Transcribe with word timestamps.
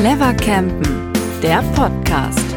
Clever 0.00 0.32
Campen, 0.32 1.12
der 1.42 1.60
Podcast. 1.74 2.56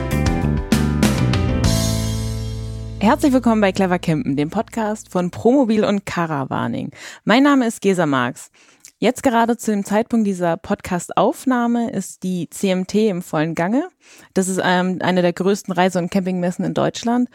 Herzlich 3.02 3.34
willkommen 3.34 3.60
bei 3.60 3.74
Clever 3.74 4.00
Campen, 4.00 4.38
dem 4.38 4.50
Podcast 4.50 5.12
von 5.12 5.30
Promobil 5.30 5.84
und 5.84 6.06
Caravaning. 6.06 6.92
Mein 7.26 7.44
Name 7.44 7.68
ist 7.68 7.82
Gesa 7.82 8.06
Marx. 8.06 8.50
Jetzt 8.98 9.24
gerade 9.24 9.58
zu 9.58 9.72
dem 9.72 9.84
Zeitpunkt 9.84 10.26
dieser 10.26 10.56
Podcast-Aufnahme 10.56 11.92
ist 11.92 12.24
die 12.24 12.50
CMT 12.50 12.96
im 13.10 13.22
vollen 13.22 13.56
Gange. 13.56 13.90
Das 14.34 14.48
ist 14.48 14.62
ähm, 14.64 15.00
eine 15.02 15.22
der 15.22 15.34
größten 15.34 15.74
Reise- 15.74 16.00
und 16.00 16.12
Campingmessen 16.12 16.64
in 16.64 16.74
Deutschland. 16.74 17.28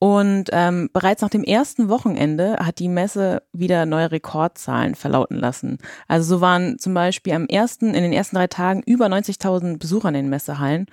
Und 0.00 0.44
ähm, 0.52 0.90
bereits 0.92 1.22
nach 1.22 1.28
dem 1.28 1.42
ersten 1.42 1.88
Wochenende 1.88 2.56
hat 2.60 2.78
die 2.78 2.88
Messe 2.88 3.42
wieder 3.52 3.84
neue 3.84 4.12
Rekordzahlen 4.12 4.94
verlauten 4.94 5.36
lassen. 5.36 5.78
Also 6.06 6.36
so 6.36 6.40
waren 6.40 6.78
zum 6.78 6.94
Beispiel 6.94 7.32
am 7.32 7.46
ersten, 7.46 7.94
in 7.94 8.02
den 8.02 8.12
ersten 8.12 8.36
drei 8.36 8.46
Tagen 8.46 8.82
über 8.86 9.06
90.000 9.06 9.78
Besucher 9.78 10.08
in 10.08 10.14
den 10.14 10.28
Messehallen. 10.28 10.86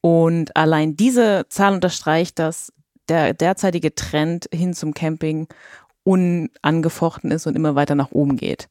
Und 0.00 0.56
allein 0.56 0.96
diese 0.96 1.46
Zahl 1.48 1.74
unterstreicht, 1.74 2.38
dass 2.38 2.72
der 3.08 3.34
derzeitige 3.34 3.94
Trend 3.96 4.48
hin 4.52 4.74
zum 4.74 4.94
Camping 4.94 5.48
unangefochten 6.04 7.30
ist 7.30 7.46
und 7.46 7.56
immer 7.56 7.74
weiter 7.74 7.94
nach 7.94 8.12
oben 8.12 8.36
geht. 8.36 8.68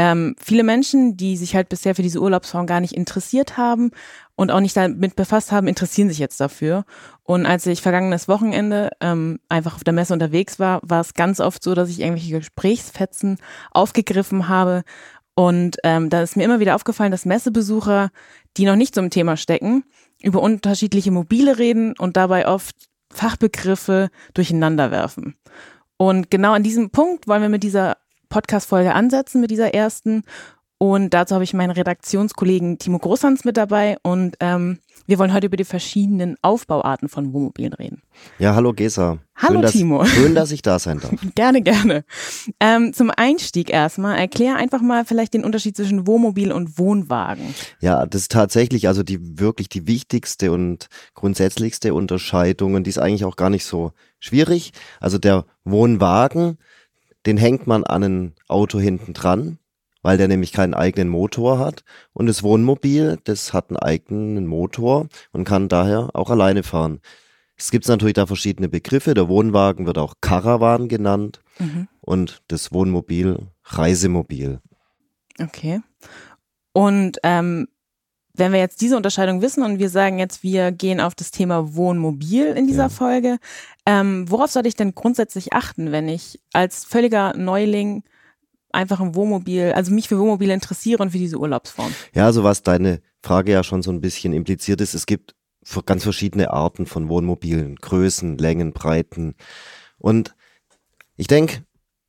Ähm, 0.00 0.36
viele 0.40 0.62
Menschen, 0.62 1.16
die 1.16 1.36
sich 1.36 1.56
halt 1.56 1.68
bisher 1.68 1.96
für 1.96 2.02
diese 2.02 2.20
Urlaubsform 2.20 2.68
gar 2.68 2.80
nicht 2.80 2.92
interessiert 2.92 3.56
haben 3.56 3.90
und 4.36 4.52
auch 4.52 4.60
nicht 4.60 4.76
damit 4.76 5.16
befasst 5.16 5.50
haben, 5.50 5.66
interessieren 5.66 6.08
sich 6.08 6.20
jetzt 6.20 6.40
dafür. 6.40 6.84
Und 7.24 7.46
als 7.46 7.66
ich 7.66 7.82
vergangenes 7.82 8.28
Wochenende 8.28 8.90
ähm, 9.00 9.40
einfach 9.48 9.74
auf 9.74 9.82
der 9.82 9.92
Messe 9.92 10.12
unterwegs 10.12 10.60
war, 10.60 10.78
war 10.84 11.00
es 11.00 11.14
ganz 11.14 11.40
oft 11.40 11.64
so, 11.64 11.74
dass 11.74 11.90
ich 11.90 11.98
irgendwelche 11.98 12.38
Gesprächsfetzen 12.38 13.38
aufgegriffen 13.72 14.48
habe. 14.48 14.84
Und 15.34 15.78
ähm, 15.82 16.10
da 16.10 16.22
ist 16.22 16.36
mir 16.36 16.44
immer 16.44 16.60
wieder 16.60 16.76
aufgefallen, 16.76 17.10
dass 17.10 17.24
Messebesucher, 17.24 18.10
die 18.56 18.66
noch 18.66 18.76
nicht 18.76 18.94
zum 18.94 19.10
Thema 19.10 19.36
stecken, 19.36 19.82
über 20.22 20.40
unterschiedliche 20.40 21.10
Mobile 21.10 21.58
reden 21.58 21.94
und 21.98 22.16
dabei 22.16 22.46
oft 22.46 22.76
Fachbegriffe 23.12 24.10
durcheinander 24.32 24.92
werfen. 24.92 25.34
Und 25.96 26.30
genau 26.30 26.52
an 26.52 26.62
diesem 26.62 26.90
Punkt 26.90 27.26
wollen 27.26 27.42
wir 27.42 27.48
mit 27.48 27.64
dieser 27.64 27.96
Podcast-Folge 28.28 28.94
ansetzen, 28.94 29.40
mit 29.40 29.50
dieser 29.50 29.74
ersten. 29.74 30.24
Und 30.78 31.12
dazu 31.12 31.34
habe 31.34 31.42
ich 31.42 31.54
meinen 31.54 31.72
Redaktionskollegen 31.72 32.78
Timo 32.78 32.98
Großhans 33.00 33.44
mit 33.44 33.56
dabei 33.56 33.98
und 34.04 34.36
ähm, 34.38 34.78
wir 35.06 35.18
wollen 35.18 35.32
heute 35.32 35.46
über 35.46 35.56
die 35.56 35.64
verschiedenen 35.64 36.36
Aufbauarten 36.40 37.08
von 37.08 37.32
Wohnmobilen 37.32 37.72
reden. 37.72 38.02
Ja, 38.38 38.54
hallo 38.54 38.72
Gesa. 38.72 39.18
Hallo 39.34 39.54
schön, 39.54 39.62
dass, 39.62 39.72
Timo. 39.72 40.04
Schön, 40.06 40.34
dass 40.34 40.52
ich 40.52 40.62
da 40.62 40.78
sein 40.78 41.00
darf. 41.00 41.12
gerne, 41.34 41.62
gerne. 41.62 42.04
Ähm, 42.60 42.92
zum 42.92 43.10
Einstieg 43.10 43.70
erstmal, 43.70 44.18
erklär 44.18 44.56
einfach 44.56 44.80
mal 44.82 45.04
vielleicht 45.04 45.34
den 45.34 45.44
Unterschied 45.44 45.76
zwischen 45.76 46.06
Wohnmobil 46.06 46.52
und 46.52 46.78
Wohnwagen. 46.78 47.54
Ja, 47.80 48.06
das 48.06 48.22
ist 48.22 48.32
tatsächlich 48.32 48.86
also 48.86 49.02
die 49.02 49.40
wirklich 49.40 49.68
die 49.68 49.86
wichtigste 49.86 50.52
und 50.52 50.88
grundsätzlichste 51.14 51.94
Unterscheidung 51.94 52.74
und 52.74 52.84
die 52.84 52.90
ist 52.90 52.98
eigentlich 52.98 53.24
auch 53.24 53.36
gar 53.36 53.50
nicht 53.50 53.64
so 53.64 53.92
schwierig. 54.20 54.72
Also 55.00 55.18
der 55.18 55.46
Wohnwagen, 55.64 56.58
den 57.26 57.36
hängt 57.36 57.66
man 57.66 57.84
an 57.84 58.02
ein 58.02 58.34
Auto 58.48 58.78
hinten 58.78 59.12
dran 59.12 59.58
weil 60.02 60.16
der 60.16 60.28
nämlich 60.28 60.52
keinen 60.52 60.74
eigenen 60.74 61.08
Motor 61.08 61.58
hat. 61.58 61.84
Und 62.12 62.26
das 62.26 62.42
Wohnmobil, 62.42 63.18
das 63.24 63.52
hat 63.52 63.70
einen 63.70 63.76
eigenen 63.76 64.46
Motor 64.46 65.08
und 65.32 65.44
kann 65.44 65.68
daher 65.68 66.10
auch 66.14 66.30
alleine 66.30 66.62
fahren. 66.62 67.00
Es 67.56 67.70
gibt 67.70 67.88
natürlich 67.88 68.14
da 68.14 68.26
verschiedene 68.26 68.68
Begriffe. 68.68 69.14
Der 69.14 69.28
Wohnwagen 69.28 69.86
wird 69.86 69.98
auch 69.98 70.14
Caravan 70.20 70.88
genannt 70.88 71.40
mhm. 71.58 71.88
und 72.00 72.42
das 72.48 72.72
Wohnmobil 72.72 73.48
Reisemobil. 73.64 74.60
Okay. 75.40 75.80
Und 76.72 77.18
ähm, 77.24 77.66
wenn 78.38 78.52
wir 78.52 78.60
jetzt 78.60 78.80
diese 78.80 78.96
Unterscheidung 78.96 79.42
wissen 79.42 79.62
und 79.62 79.78
wir 79.78 79.90
sagen 79.90 80.18
jetzt, 80.18 80.42
wir 80.42 80.72
gehen 80.72 81.00
auf 81.00 81.14
das 81.14 81.30
Thema 81.30 81.74
Wohnmobil 81.74 82.46
in 82.46 82.66
dieser 82.66 82.84
ja. 82.84 82.88
Folge, 82.88 83.38
ähm, 83.84 84.30
worauf 84.30 84.50
sollte 84.50 84.68
ich 84.68 84.76
denn 84.76 84.94
grundsätzlich 84.94 85.52
achten, 85.52 85.92
wenn 85.92 86.08
ich 86.08 86.40
als 86.52 86.84
völliger 86.84 87.36
Neuling 87.36 88.04
einfach 88.70 89.00
ein 89.00 89.14
Wohnmobil, 89.14 89.72
also 89.72 89.92
mich 89.92 90.08
für 90.08 90.18
Wohnmobile 90.18 90.54
interessiere 90.54 91.02
und 91.02 91.10
für 91.10 91.18
diese 91.18 91.38
Urlaubsform. 91.38 91.92
Ja, 92.14 92.26
also 92.26 92.44
was 92.44 92.62
deine 92.62 93.00
Frage 93.22 93.52
ja 93.52 93.64
schon 93.64 93.82
so 93.82 93.90
ein 93.90 94.00
bisschen 94.00 94.32
impliziert 94.32 94.80
ist, 94.80 94.94
es 94.94 95.06
gibt 95.06 95.34
ganz 95.86 96.02
verschiedene 96.02 96.50
Arten 96.50 96.86
von 96.86 97.08
Wohnmobilen, 97.08 97.76
Größen, 97.76 98.38
Längen, 98.38 98.72
Breiten. 98.72 99.34
Und 99.98 100.34
ich 101.16 101.26
denke, 101.26 101.64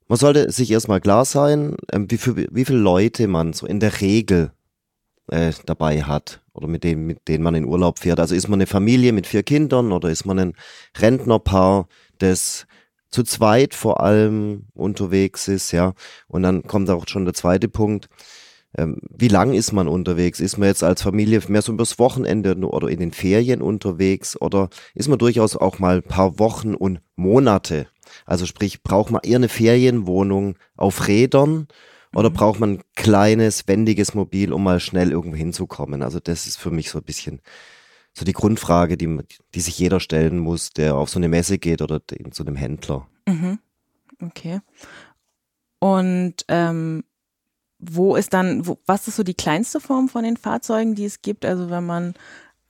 man 0.07 0.18
sollte 0.18 0.51
sich 0.51 0.72
erstmal 0.72 1.01
klar 1.01 1.25
sein, 1.25 1.75
ähm, 1.91 2.09
wie, 2.09 2.18
für, 2.18 2.35
wie 2.35 2.66
viele 2.66 2.79
Leute 2.79 3.28
man 3.28 3.53
so 3.53 3.66
in 3.66 3.79
der 3.79 4.01
Regel 4.01 4.51
äh, 5.29 5.51
dabei 5.66 6.03
hat 6.03 6.41
oder 6.53 6.67
mit 6.67 6.84
denen, 6.84 7.06
mit 7.06 7.28
denen 7.28 7.44
man 7.44 7.56
in 7.56 7.66
Urlaub 7.66 8.00
fährt. 8.00 8.19
Also 8.19 8.35
ist 8.35 8.47
man 8.47 8.57
eine 8.57 8.67
Familie 8.67 9.13
mit 9.13 9.28
vier 9.28 9.44
Kindern 9.44 9.91
oder 9.91 10.09
ist 10.09 10.25
man 10.25 10.40
ein 10.40 10.53
Rentnerpaar, 10.97 11.88
das 12.17 12.67
zu 13.09 13.23
zweit 13.23 13.73
vor 13.73 14.01
allem 14.01 14.68
unterwegs 14.73 15.47
ist, 15.47 15.72
ja. 15.72 15.94
Und 16.28 16.44
dann 16.44 16.63
kommt 16.63 16.89
auch 16.89 17.07
schon 17.07 17.25
der 17.25 17.34
zweite 17.34 17.68
Punkt. 17.68 18.07
Ähm, 18.78 18.97
wie 19.09 19.29
lang 19.29 19.53
ist 19.53 19.72
man 19.72 19.88
unterwegs? 19.88 20.39
Ist 20.39 20.57
man 20.57 20.68
jetzt 20.68 20.84
als 20.84 21.01
Familie 21.01 21.41
mehr 21.47 21.63
so 21.63 21.73
übers 21.73 21.97
Wochenende 21.97 22.56
oder 22.56 22.88
in 22.88 23.00
den 23.00 23.12
Ferien 23.12 23.62
unterwegs 23.62 24.39
oder 24.39 24.69
ist 24.94 25.07
man 25.07 25.18
durchaus 25.18 25.56
auch 25.56 25.79
mal 25.79 25.97
ein 25.97 26.03
paar 26.03 26.38
Wochen 26.38 26.75
und 26.75 27.00
Monate? 27.16 27.88
Also 28.25 28.45
sprich, 28.45 28.84
braucht 28.84 29.12
man 29.12 29.22
eher 29.23 29.38
eine 29.38 29.50
Ferienwohnung 29.50 30.56
auf 30.78 31.07
Rädern 31.07 31.68
oder 32.13 32.29
mhm. 32.29 32.33
braucht 32.33 32.59
man 32.59 32.73
ein 32.73 32.81
kleines, 32.95 33.67
wendiges 33.67 34.13
Mobil, 34.13 34.53
um 34.53 34.63
mal 34.63 34.79
schnell 34.79 35.11
irgendwo 35.11 35.37
hinzukommen? 35.37 36.01
Also 36.01 36.19
das 36.19 36.47
ist 36.47 36.57
für 36.57 36.71
mich 36.71 36.89
so 36.89 36.99
ein 36.99 37.03
bisschen 37.03 37.41
so 38.13 38.25
die 38.25 38.33
Grundfrage, 38.33 38.97
die, 38.97 39.19
die 39.53 39.61
sich 39.61 39.77
jeder 39.77 39.99
stellen 39.99 40.39
muss, 40.39 40.71
der 40.71 40.95
auf 40.95 41.09
so 41.09 41.19
eine 41.19 41.27
Messe 41.27 41.59
geht 41.59 41.81
oder 41.81 42.01
zu 42.31 42.43
einem 42.43 42.55
Händler. 42.55 43.07
Mhm. 43.27 43.59
Okay. 44.21 44.59
Und 45.79 46.35
ähm, 46.47 47.03
wo 47.79 48.15
ist 48.15 48.33
dann, 48.33 48.67
wo, 48.67 48.79
was 48.85 49.07
ist 49.07 49.15
so 49.15 49.23
die 49.23 49.35
kleinste 49.35 49.79
Form 49.79 50.09
von 50.09 50.23
den 50.23 50.35
Fahrzeugen, 50.35 50.95
die 50.95 51.05
es 51.05 51.21
gibt? 51.21 51.45
Also 51.45 51.69
wenn 51.69 51.85
man 51.85 52.13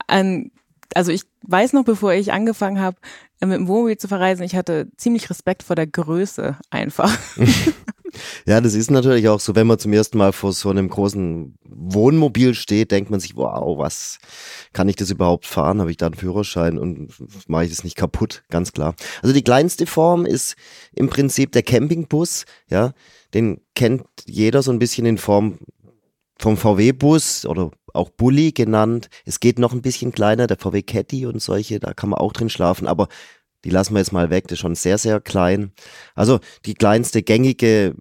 ein, 0.06 0.52
also 0.94 1.10
ich 1.10 1.22
weiß 1.42 1.72
noch, 1.72 1.84
bevor 1.84 2.12
ich 2.12 2.32
angefangen 2.32 2.80
habe, 2.80 2.98
mit 3.40 3.52
dem 3.52 3.68
Wohnmobil 3.68 3.96
zu 3.96 4.06
verreisen, 4.06 4.44
ich 4.44 4.54
hatte 4.54 4.88
ziemlich 4.96 5.30
Respekt 5.30 5.62
vor 5.62 5.74
der 5.74 5.86
Größe 5.86 6.58
einfach. 6.70 7.16
Ja, 8.46 8.60
das 8.60 8.74
ist 8.74 8.90
natürlich 8.90 9.28
auch 9.28 9.40
so, 9.40 9.54
wenn 9.54 9.66
man 9.66 9.78
zum 9.78 9.92
ersten 9.92 10.18
Mal 10.18 10.32
vor 10.32 10.52
so 10.52 10.70
einem 10.70 10.88
großen 10.88 11.56
Wohnmobil 11.64 12.54
steht, 12.54 12.90
denkt 12.90 13.10
man 13.10 13.20
sich, 13.20 13.36
wow, 13.36 13.78
was 13.78 14.18
kann 14.72 14.88
ich 14.88 14.96
das 14.96 15.10
überhaupt 15.10 15.46
fahren? 15.46 15.80
Habe 15.80 15.90
ich 15.90 15.96
da 15.96 16.06
einen 16.06 16.14
Führerschein 16.14 16.78
und 16.78 17.12
mache 17.48 17.64
ich 17.64 17.70
das 17.70 17.84
nicht 17.84 17.96
kaputt? 17.96 18.42
Ganz 18.50 18.72
klar. 18.72 18.94
Also 19.22 19.34
die 19.34 19.44
kleinste 19.44 19.86
Form 19.86 20.26
ist 20.26 20.56
im 20.94 21.08
Prinzip 21.08 21.52
der 21.52 21.62
Campingbus, 21.62 22.44
ja, 22.68 22.92
den 23.34 23.60
kennt 23.74 24.04
jeder 24.26 24.62
so 24.62 24.72
ein 24.72 24.78
bisschen 24.78 25.06
in 25.06 25.18
Form 25.18 25.58
vom 26.38 26.56
VW-Bus 26.56 27.44
oder 27.46 27.70
auch 27.92 28.10
Bulli 28.10 28.52
genannt. 28.52 29.08
Es 29.24 29.40
geht 29.40 29.58
noch 29.58 29.72
ein 29.72 29.82
bisschen 29.82 30.12
kleiner, 30.12 30.46
der 30.46 30.56
VW 30.56 30.82
Caddy 30.82 31.26
und 31.26 31.40
solche, 31.42 31.80
da 31.80 31.92
kann 31.92 32.10
man 32.10 32.18
auch 32.18 32.32
drin 32.32 32.48
schlafen, 32.48 32.86
aber 32.86 33.08
die 33.64 33.70
lassen 33.70 33.94
wir 33.94 34.00
jetzt 34.00 34.12
mal 34.12 34.30
weg, 34.30 34.44
das 34.44 34.54
ist 34.54 34.60
schon 34.60 34.74
sehr, 34.74 34.98
sehr 34.98 35.20
klein. 35.20 35.72
Also 36.14 36.40
die 36.66 36.74
kleinste 36.74 37.22
gängige 37.22 37.94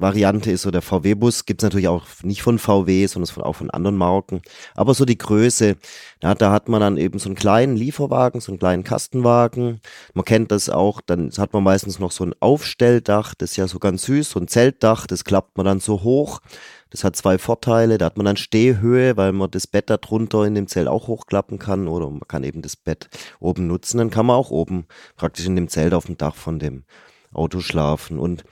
Variante 0.00 0.50
ist 0.50 0.62
so 0.62 0.70
der 0.70 0.80
VW-Bus, 0.80 1.44
gibt's 1.44 1.62
natürlich 1.62 1.88
auch 1.88 2.06
nicht 2.22 2.40
von 2.42 2.58
VW, 2.58 3.06
sondern 3.06 3.44
auch 3.44 3.56
von 3.56 3.70
anderen 3.70 3.96
Marken. 3.96 4.40
Aber 4.74 4.94
so 4.94 5.04
die 5.04 5.18
Größe, 5.18 5.76
ja, 6.22 6.34
da 6.34 6.50
hat 6.52 6.70
man 6.70 6.80
dann 6.80 6.96
eben 6.96 7.18
so 7.18 7.28
einen 7.28 7.36
kleinen 7.36 7.76
Lieferwagen, 7.76 8.40
so 8.40 8.50
einen 8.50 8.58
kleinen 8.58 8.82
Kastenwagen. 8.82 9.80
Man 10.14 10.24
kennt 10.24 10.52
das 10.52 10.70
auch, 10.70 11.02
dann 11.02 11.30
hat 11.36 11.52
man 11.52 11.62
meistens 11.62 11.98
noch 11.98 12.12
so 12.12 12.24
ein 12.24 12.34
Aufstelldach, 12.40 13.34
das 13.34 13.50
ist 13.50 13.56
ja 13.56 13.68
so 13.68 13.78
ganz 13.78 14.04
süß, 14.04 14.30
so 14.30 14.40
ein 14.40 14.48
Zeltdach, 14.48 15.06
das 15.06 15.24
klappt 15.24 15.58
man 15.58 15.66
dann 15.66 15.80
so 15.80 16.02
hoch. 16.02 16.40
Das 16.90 17.04
hat 17.04 17.16
zwei 17.16 17.38
Vorteile. 17.38 17.98
Da 17.98 18.06
hat 18.06 18.16
man 18.16 18.26
dann 18.26 18.36
Stehhöhe, 18.36 19.16
weil 19.16 19.32
man 19.32 19.50
das 19.50 19.66
Bett 19.66 19.88
da 19.90 19.96
drunter 19.96 20.44
in 20.44 20.54
dem 20.54 20.66
Zelt 20.66 20.88
auch 20.88 21.06
hochklappen 21.06 21.58
kann 21.58 21.88
oder 21.88 22.10
man 22.10 22.26
kann 22.26 22.44
eben 22.44 22.62
das 22.62 22.76
Bett 22.76 23.08
oben 23.38 23.66
nutzen. 23.66 23.98
Dann 23.98 24.10
kann 24.10 24.26
man 24.26 24.36
auch 24.36 24.50
oben 24.50 24.86
praktisch 25.16 25.46
in 25.46 25.56
dem 25.56 25.68
Zelt 25.68 25.94
auf 25.94 26.06
dem 26.06 26.18
Dach 26.18 26.34
von 26.34 26.58
dem 26.58 26.84
Auto 27.32 27.60
schlafen. 27.60 28.18
Und 28.18 28.44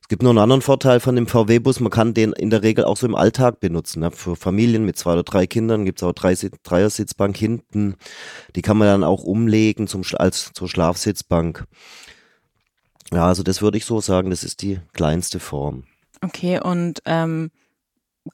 es 0.00 0.08
gibt 0.08 0.22
noch 0.22 0.30
einen 0.30 0.38
anderen 0.38 0.62
Vorteil 0.62 1.00
von 1.00 1.16
dem 1.16 1.26
VW-Bus. 1.26 1.80
Man 1.80 1.90
kann 1.90 2.14
den 2.14 2.32
in 2.32 2.50
der 2.50 2.62
Regel 2.62 2.84
auch 2.84 2.96
so 2.96 3.06
im 3.06 3.14
Alltag 3.14 3.60
benutzen. 3.60 4.10
Für 4.10 4.36
Familien 4.36 4.84
mit 4.84 4.98
zwei 4.98 5.12
oder 5.12 5.22
drei 5.22 5.46
Kindern 5.46 5.84
gibt 5.84 6.00
es 6.00 6.02
auch 6.02 6.12
drei, 6.12 6.34
Dreiersitzbank 6.34 7.36
hinten. 7.36 7.96
Die 8.56 8.62
kann 8.62 8.78
man 8.78 8.88
dann 8.88 9.04
auch 9.04 9.22
umlegen 9.22 9.86
zum, 9.86 10.02
als 10.14 10.52
zur 10.54 10.68
Schlafsitzbank. 10.68 11.66
Ja, 13.12 13.26
also 13.26 13.42
das 13.42 13.60
würde 13.60 13.76
ich 13.76 13.84
so 13.84 14.00
sagen, 14.00 14.30
das 14.30 14.42
ist 14.42 14.62
die 14.62 14.80
kleinste 14.94 15.38
Form. 15.38 15.84
Okay, 16.22 16.60
und 16.60 17.02
ähm, 17.04 17.50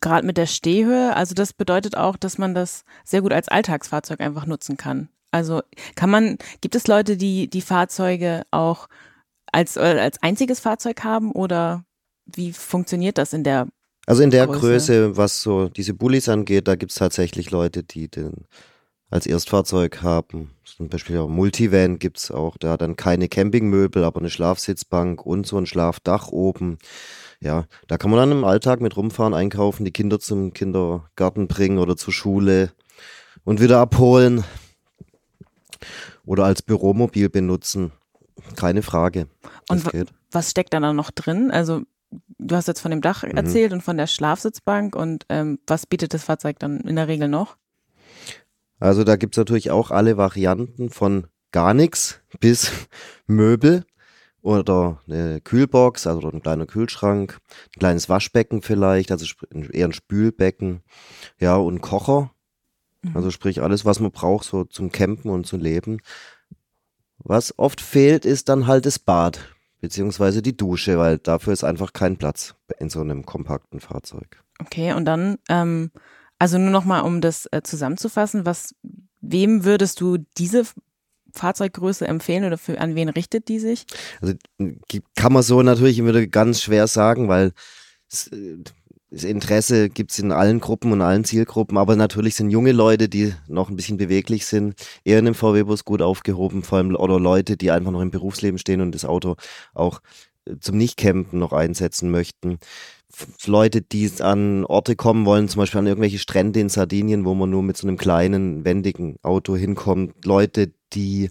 gerade 0.01 0.27
mit 0.27 0.37
der 0.37 0.47
Stehhöhe, 0.47 1.17
also 1.17 1.35
das 1.35 1.53
bedeutet 1.53 1.97
auch, 1.97 2.17
dass 2.17 2.39
man 2.39 2.55
das 2.55 2.85
sehr 3.05 3.23
gut 3.23 3.33
als 3.33 3.49
Alltagsfahrzeug 3.49 4.21
einfach 4.21 4.47
nutzen 4.47 4.77
kann. 4.77 5.09
Also 5.31 5.63
kann 5.95 6.11
man, 6.11 6.39
gibt 6.61 6.75
es 6.75 6.87
Leute, 6.87 7.17
die 7.17 7.49
die 7.49 7.61
Fahrzeuge 7.61 8.43
auch 8.51 8.89
als, 9.53 9.77
als 9.77 10.23
einziges 10.23 10.61
Fahrzeug 10.61 11.05
haben 11.05 11.33
oder 11.33 11.85
wie 12.27 12.53
funktioniert 12.53 13.19
das 13.19 13.33
in 13.33 13.45
der 13.45 13.69
Also 14.07 14.23
in 14.23 14.31
der 14.31 14.47
Größe. 14.47 14.61
Größe, 14.61 15.17
was 15.17 15.43
so 15.43 15.69
diese 15.69 15.95
Bullis 15.95 16.29
angeht, 16.29 16.69
da 16.69 16.77
gibt's 16.77 16.97
tatsächlich 16.97 17.51
Leute, 17.51 17.83
die 17.83 18.09
den 18.09 18.47
als 19.11 19.27
Erstfahrzeug 19.27 20.03
haben. 20.03 20.51
Zum 20.65 20.89
Beispiel 20.89 21.19
auch 21.19 21.29
Multivan 21.29 21.99
gibt's 21.99 22.31
auch, 22.31 22.59
da 22.59 22.77
dann 22.77 22.97
keine 22.97 23.29
Campingmöbel, 23.29 24.05
aber 24.05 24.21
eine 24.21 24.31
Schlafsitzbank 24.31 25.25
und 25.25 25.47
so 25.47 25.57
ein 25.57 25.67
Schlafdach 25.67 26.29
oben. 26.29 26.79
Ja, 27.41 27.67
da 27.87 27.99
kann 27.99 28.11
man 28.11 28.19
dann 28.19 28.33
im 28.33 28.45
Alltag 28.45 28.81
mit 28.81 28.97
rumfahren, 28.97 29.33
einkaufen, 29.35 29.85
die 29.85 29.93
Kinder 29.93 30.19
zum 30.19 30.53
Kindergarten 30.53 31.47
bringen 31.47 31.79
oder 31.79 31.97
zur 31.97 32.13
Schule 32.13 32.73
und 33.45 33.61
wieder 33.61 33.79
abholen 33.79 34.45
oder 36.25 36.45
als 36.45 36.63
Büromobil 36.63 37.29
benutzen. 37.29 37.93
Keine 38.57 38.83
Frage. 38.83 39.29
Und. 39.69 39.85
Was 40.31 40.51
steckt 40.51 40.75
da 40.75 40.81
dann 40.81 40.97
noch 40.97 41.11
drin? 41.11 41.51
Also 41.51 41.83
du 42.39 42.55
hast 42.57 42.69
jetzt 42.69 42.81
von 42.81 42.91
dem 42.91 43.01
Dach 43.01 43.23
Mhm. 43.23 43.31
erzählt 43.37 43.73
und 43.73 43.83
von 43.83 43.97
der 43.97 44.07
Schlafsitzbank 44.07 44.95
und 44.97 45.25
ähm, 45.29 45.59
was 45.67 45.87
bietet 45.87 46.13
das 46.15 46.25
Fahrzeug 46.25 46.59
dann 46.59 46.81
in 46.81 46.97
der 46.97 47.09
Regel 47.09 47.29
noch? 47.29 47.57
Also 48.81 49.05
da 49.05 49.17
gibt's 49.17 49.39
natürlich 49.39 49.71
auch 49.71 49.91
alle 49.91 50.17
Varianten 50.17 50.91
von 50.91 51.27
gar 51.53 51.73
nichts 51.73 52.21
bis 52.41 52.71
Möbel 53.27 53.85
oder 54.43 55.01
eine 55.07 55.41
Kühlbox, 55.41 56.07
also 56.07 56.31
ein 56.31 56.43
kleiner 56.43 56.67
Kühlschrank, 56.67 57.39
ein 57.77 57.79
kleines 57.79 58.09
Waschbecken 58.09 58.63
vielleicht, 58.63 59.11
also 59.11 59.27
eher 59.73 59.87
ein 59.87 59.93
Spülbecken, 59.93 60.83
ja, 61.39 61.57
und 61.57 61.81
Kocher. 61.81 62.31
Also 63.15 63.31
sprich 63.31 63.63
alles, 63.63 63.85
was 63.85 64.01
man 64.01 64.11
braucht, 64.11 64.45
so 64.45 64.65
zum 64.65 64.91
Campen 64.91 65.31
und 65.31 65.47
zum 65.47 65.61
Leben. 65.61 65.99
Was 67.19 67.59
oft 67.59 67.81
fehlt, 67.81 68.25
ist 68.25 68.49
dann 68.49 68.67
halt 68.67 68.87
das 68.87 68.99
Bad, 68.99 69.41
beziehungsweise 69.81 70.43
die 70.43 70.57
Dusche, 70.57 70.99
weil 70.99 71.19
dafür 71.19 71.53
ist 71.53 71.65
einfach 71.65 71.93
kein 71.93 72.17
Platz 72.17 72.55
in 72.79 72.91
so 72.91 73.01
einem 73.01 73.25
kompakten 73.25 73.81
Fahrzeug. 73.81 74.43
Okay, 74.61 74.93
und 74.93 75.05
dann, 75.05 75.39
ähm, 75.49 75.91
also 76.39 76.59
nur 76.59 76.71
nochmal, 76.71 77.03
um 77.03 77.21
das 77.21 77.47
äh, 77.53 77.63
zusammenzufassen, 77.63 78.45
was, 78.45 78.75
wem 79.21 79.65
würdest 79.65 80.01
du 80.01 80.19
diese 80.37 80.65
Fahrzeuggröße 81.39 82.07
empfehlen 82.07 82.45
oder 82.45 82.59
für, 82.59 82.79
an 82.81 82.95
wen 82.95 83.09
richtet 83.09 83.49
die 83.49 83.59
sich? 83.59 83.87
Also 84.21 84.35
kann 85.17 85.33
man 85.33 85.43
so 85.43 85.63
natürlich 85.63 85.99
immer 85.99 86.27
ganz 86.27 86.61
schwer 86.61 86.87
sagen, 86.87 87.29
weil 87.29 87.53
es, 88.11 88.29
äh, 88.29 88.59
das 89.11 89.25
Interesse 89.25 89.89
gibt's 89.89 90.19
in 90.19 90.33
allen 90.33 90.61
Gruppen 90.61 90.93
und 90.93 91.01
allen 91.01 91.25
Zielgruppen, 91.25 91.79
aber 91.79 91.97
natürlich 91.97 92.35
sind 92.35 92.51
junge 92.51 92.73
Leute, 92.73 93.09
die 93.09 93.33
noch 93.47 93.71
ein 93.71 93.77
bisschen 93.77 93.97
beweglich 93.97 94.45
sind, 94.45 94.75
eher 95.03 95.19
in 95.19 95.27
einem 95.27 95.35
VW-Bus 95.35 95.87
gut 95.87 96.03
aufgehoben, 96.03 96.63
vor 96.63 96.79
allem 96.79 96.95
oder 96.95 97.19
Leute, 97.19 97.57
die 97.57 97.71
einfach 97.71 97.91
noch 97.91 98.03
im 98.03 98.11
Berufsleben 98.11 98.59
stehen 98.59 98.83
und 98.83 98.95
das 98.95 99.07
Auto 99.07 99.37
auch 99.73 100.01
äh, 100.45 100.57
zum 100.61 100.77
Nicht-Campen 100.77 101.39
noch 101.39 101.53
einsetzen 101.55 102.11
möchten. 102.11 102.59
Leute, 103.47 103.81
die 103.81 104.11
an 104.21 104.67
Orte 104.67 104.95
kommen 104.95 105.25
wollen, 105.25 105.49
zum 105.49 105.61
Beispiel 105.61 105.79
an 105.79 105.87
irgendwelche 105.87 106.19
Strände 106.19 106.61
in 106.61 106.69
Sardinien, 106.69 107.25
wo 107.25 107.35
man 107.35 107.49
nur 107.49 107.63
mit 107.63 107.79
so 107.79 107.89
einem 107.89 107.97
kleinen, 107.97 108.67
wendigen 108.67 109.17
Auto 109.23 109.57
hinkommt. 109.57 110.27
Leute, 110.27 110.73
die 110.95 111.31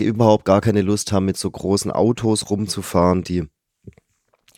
überhaupt 0.00 0.44
gar 0.44 0.60
keine 0.60 0.82
Lust 0.82 1.12
haben, 1.12 1.26
mit 1.26 1.36
so 1.36 1.50
großen 1.50 1.92
Autos 1.92 2.50
rumzufahren, 2.50 3.22
die 3.22 3.48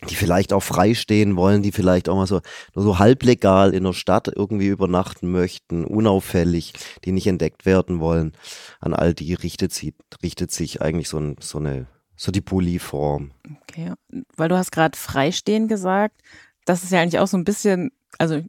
die 0.09 0.15
vielleicht 0.15 0.51
auch 0.51 0.63
frei 0.63 0.95
stehen 0.95 1.35
wollen, 1.35 1.61
die 1.61 1.71
vielleicht 1.71 2.09
auch 2.09 2.15
mal 2.15 2.25
so, 2.25 2.41
nur 2.73 2.83
so 2.83 2.97
halblegal 2.97 3.73
in 3.73 3.83
der 3.83 3.93
Stadt 3.93 4.27
irgendwie 4.27 4.67
übernachten 4.67 5.31
möchten, 5.31 5.85
unauffällig, 5.85 6.73
die 7.05 7.11
nicht 7.11 7.27
entdeckt 7.27 7.65
werden 7.65 7.99
wollen. 7.99 8.33
An 8.79 8.93
all 8.95 9.13
die 9.13 9.33
richtet, 9.35 9.73
sie, 9.73 9.93
richtet 10.23 10.51
sich 10.51 10.81
eigentlich 10.81 11.07
so, 11.07 11.19
ein, 11.19 11.35
so 11.39 11.59
eine, 11.59 11.85
so 12.15 12.31
die 12.31 12.41
Bulli-Form. 12.41 13.31
Okay, 13.61 13.93
weil 14.35 14.49
du 14.49 14.57
hast 14.57 14.71
gerade 14.71 14.97
freistehen 14.97 15.67
gesagt. 15.67 16.19
Das 16.65 16.83
ist 16.83 16.91
ja 16.91 17.01
eigentlich 17.01 17.19
auch 17.19 17.27
so 17.27 17.37
ein 17.37 17.43
bisschen, 17.43 17.91
also 18.17 18.41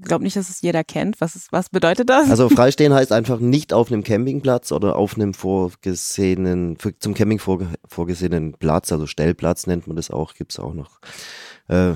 glaube 0.00 0.24
nicht, 0.24 0.36
dass 0.36 0.50
es 0.50 0.60
jeder 0.62 0.84
kennt. 0.84 1.20
Was, 1.20 1.36
ist, 1.36 1.52
was 1.52 1.70
bedeutet 1.70 2.10
das? 2.10 2.30
Also 2.30 2.48
freistehen 2.50 2.92
heißt 2.92 3.12
einfach 3.12 3.38
nicht 3.38 3.72
auf 3.72 3.90
einem 3.90 4.02
Campingplatz 4.02 4.72
oder 4.72 4.96
auf 4.96 5.14
einem 5.14 5.34
vorgesehenen, 5.34 6.76
für, 6.78 6.98
zum 6.98 7.14
Camping 7.14 7.38
vorge, 7.38 7.68
vorgesehenen 7.86 8.54
Platz, 8.54 8.92
also 8.92 9.06
Stellplatz 9.06 9.66
nennt 9.66 9.86
man 9.86 9.96
das 9.96 10.10
auch, 10.10 10.34
gibt's 10.34 10.58
auch 10.58 10.74
noch. 10.74 11.00
Äh, 11.68 11.94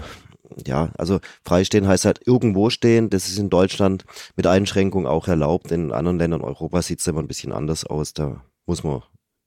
ja, 0.67 0.91
also 0.97 1.21
freistehen 1.45 1.87
heißt 1.87 2.05
halt 2.05 2.21
irgendwo 2.27 2.71
stehen. 2.71 3.11
Das 3.11 3.29
ist 3.29 3.39
in 3.39 3.51
Deutschland 3.51 4.05
mit 4.37 4.47
Einschränkung 4.47 5.07
auch 5.07 5.29
erlaubt. 5.29 5.71
In 5.73 5.93
anderen 5.93 6.19
Ländern 6.19 6.41
Europas 6.41 6.87
sieht 6.87 7.01
es 7.01 7.07
immer 7.07 7.21
ein 7.21 7.29
bisschen 7.29 7.53
anders 7.53 7.85
aus. 7.85 8.15
Da 8.15 8.43
muss 8.67 8.83
man 8.83 9.03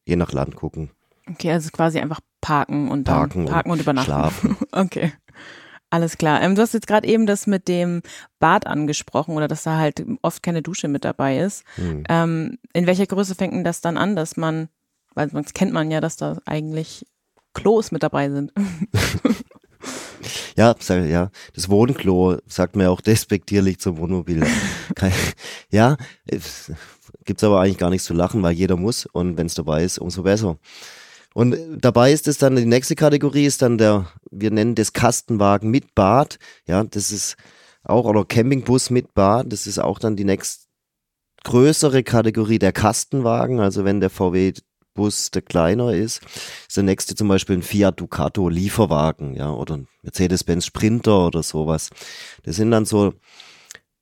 je 0.06 0.16
nach 0.16 0.32
Land 0.32 0.56
gucken. 0.56 0.92
Okay, 1.30 1.52
also 1.52 1.70
quasi 1.72 2.00
einfach 2.00 2.20
parken 2.42 2.90
und 2.90 3.08
dann 3.08 3.16
Parken 3.16 3.40
und 3.42 3.52
parken 3.52 3.72
und, 3.72 3.82
übernachten. 3.82 4.06
schlafen. 4.06 4.58
Okay. 4.72 5.14
Alles 5.92 6.18
klar. 6.18 6.42
Ähm, 6.42 6.56
du 6.56 6.62
hast 6.62 6.74
jetzt 6.74 6.88
gerade 6.88 7.08
eben 7.08 7.26
das 7.26 7.48
mit 7.48 7.68
dem 7.68 8.02
Bad 8.40 8.66
angesprochen 8.66 9.36
oder 9.36 9.50
dass 9.50 9.64
da 9.64 9.78
halt 9.78 10.04
oft 10.22 10.42
keine 10.42 10.62
Dusche 10.62 10.88
mit 10.88 11.04
dabei 11.04 11.40
ist. 11.40 11.64
Hm. 11.76 12.04
Ähm, 12.10 12.58
in 12.74 12.88
welcher 12.88 13.06
Größe 13.06 13.36
fängt 13.36 13.54
denn 13.54 13.66
das 13.66 13.82
dann 13.82 13.98
an, 13.98 14.16
dass 14.16 14.38
man, 14.38 14.70
weil 15.14 15.28
das 15.28 15.54
kennt 15.54 15.74
man 15.74 15.92
ja, 15.92 16.00
dass 16.00 16.16
da 16.16 16.40
eigentlich 16.46 17.06
Klos 17.54 17.92
mit 17.92 18.02
dabei 18.04 18.30
sind. 18.30 18.52
Ja, 20.56 20.76
sag, 20.80 21.06
ja, 21.06 21.32
das 21.56 21.70
Wohnklo 21.70 22.38
sagt 22.46 22.76
man 22.76 22.86
ja 22.86 22.92
auch 22.92 23.02
despektierlich 23.02 23.80
zum 23.80 23.98
Wohnmobil. 23.98 24.46
Ja, 25.72 25.96
es 26.26 26.72
gibt's 27.24 27.44
aber 27.44 27.62
eigentlich 27.62 27.78
gar 27.78 27.90
nichts 27.90 28.06
zu 28.06 28.14
lachen, 28.14 28.44
weil 28.44 28.52
jeder 28.52 28.76
muss 28.76 29.06
und 29.06 29.38
wenn 29.38 29.48
es 29.48 29.56
dabei 29.56 29.84
ist, 29.84 29.98
umso 29.98 30.24
besser. 30.24 30.58
Und 31.34 31.56
dabei 31.80 32.12
ist 32.12 32.28
es 32.28 32.38
dann, 32.38 32.56
die 32.56 32.66
nächste 32.66 32.96
Kategorie 32.96 33.46
ist 33.46 33.62
dann 33.62 33.78
der, 33.78 34.08
wir 34.32 34.52
nennen 34.52 34.76
das 34.76 34.94
Kastenwagen 34.94 35.72
mit 35.72 35.96
Bad. 35.96 36.40
Ja, 36.68 36.84
das 36.84 37.12
ist 37.12 37.38
auch, 37.84 38.06
oder 38.06 38.26
Campingbus 38.26 38.90
mit 38.90 39.14
Bad, 39.14 39.52
das 39.52 39.66
ist 39.66 39.80
auch 39.80 39.98
dann 39.98 40.16
die 40.16 40.26
nächst 40.26 40.68
größere 41.44 42.04
Kategorie 42.04 42.60
der 42.60 42.74
Kastenwagen. 42.74 43.60
Also 43.60 43.86
wenn 43.86 44.02
der 44.02 44.10
VW 44.10 44.54
Bus 44.94 45.32
der 45.32 45.42
kleiner 45.42 45.94
ist, 45.94 46.22
ist 46.68 46.76
der 46.76 46.84
nächste 46.84 47.16
zum 47.16 47.30
Beispiel 47.30 47.58
ein 47.58 47.62
Fiat 47.62 48.00
Ducato 48.00 48.50
Lieferwagen, 48.50 49.36
ja, 49.36 49.50
oder 49.50 49.78
ein 49.78 49.88
Mercedes-Benz 50.02 50.66
Sprinter 50.66 51.28
oder 51.28 51.44
sowas. 51.44 51.90
Das 52.44 52.58
sind 52.58 52.72
dann 52.72 52.84
so 52.84 53.14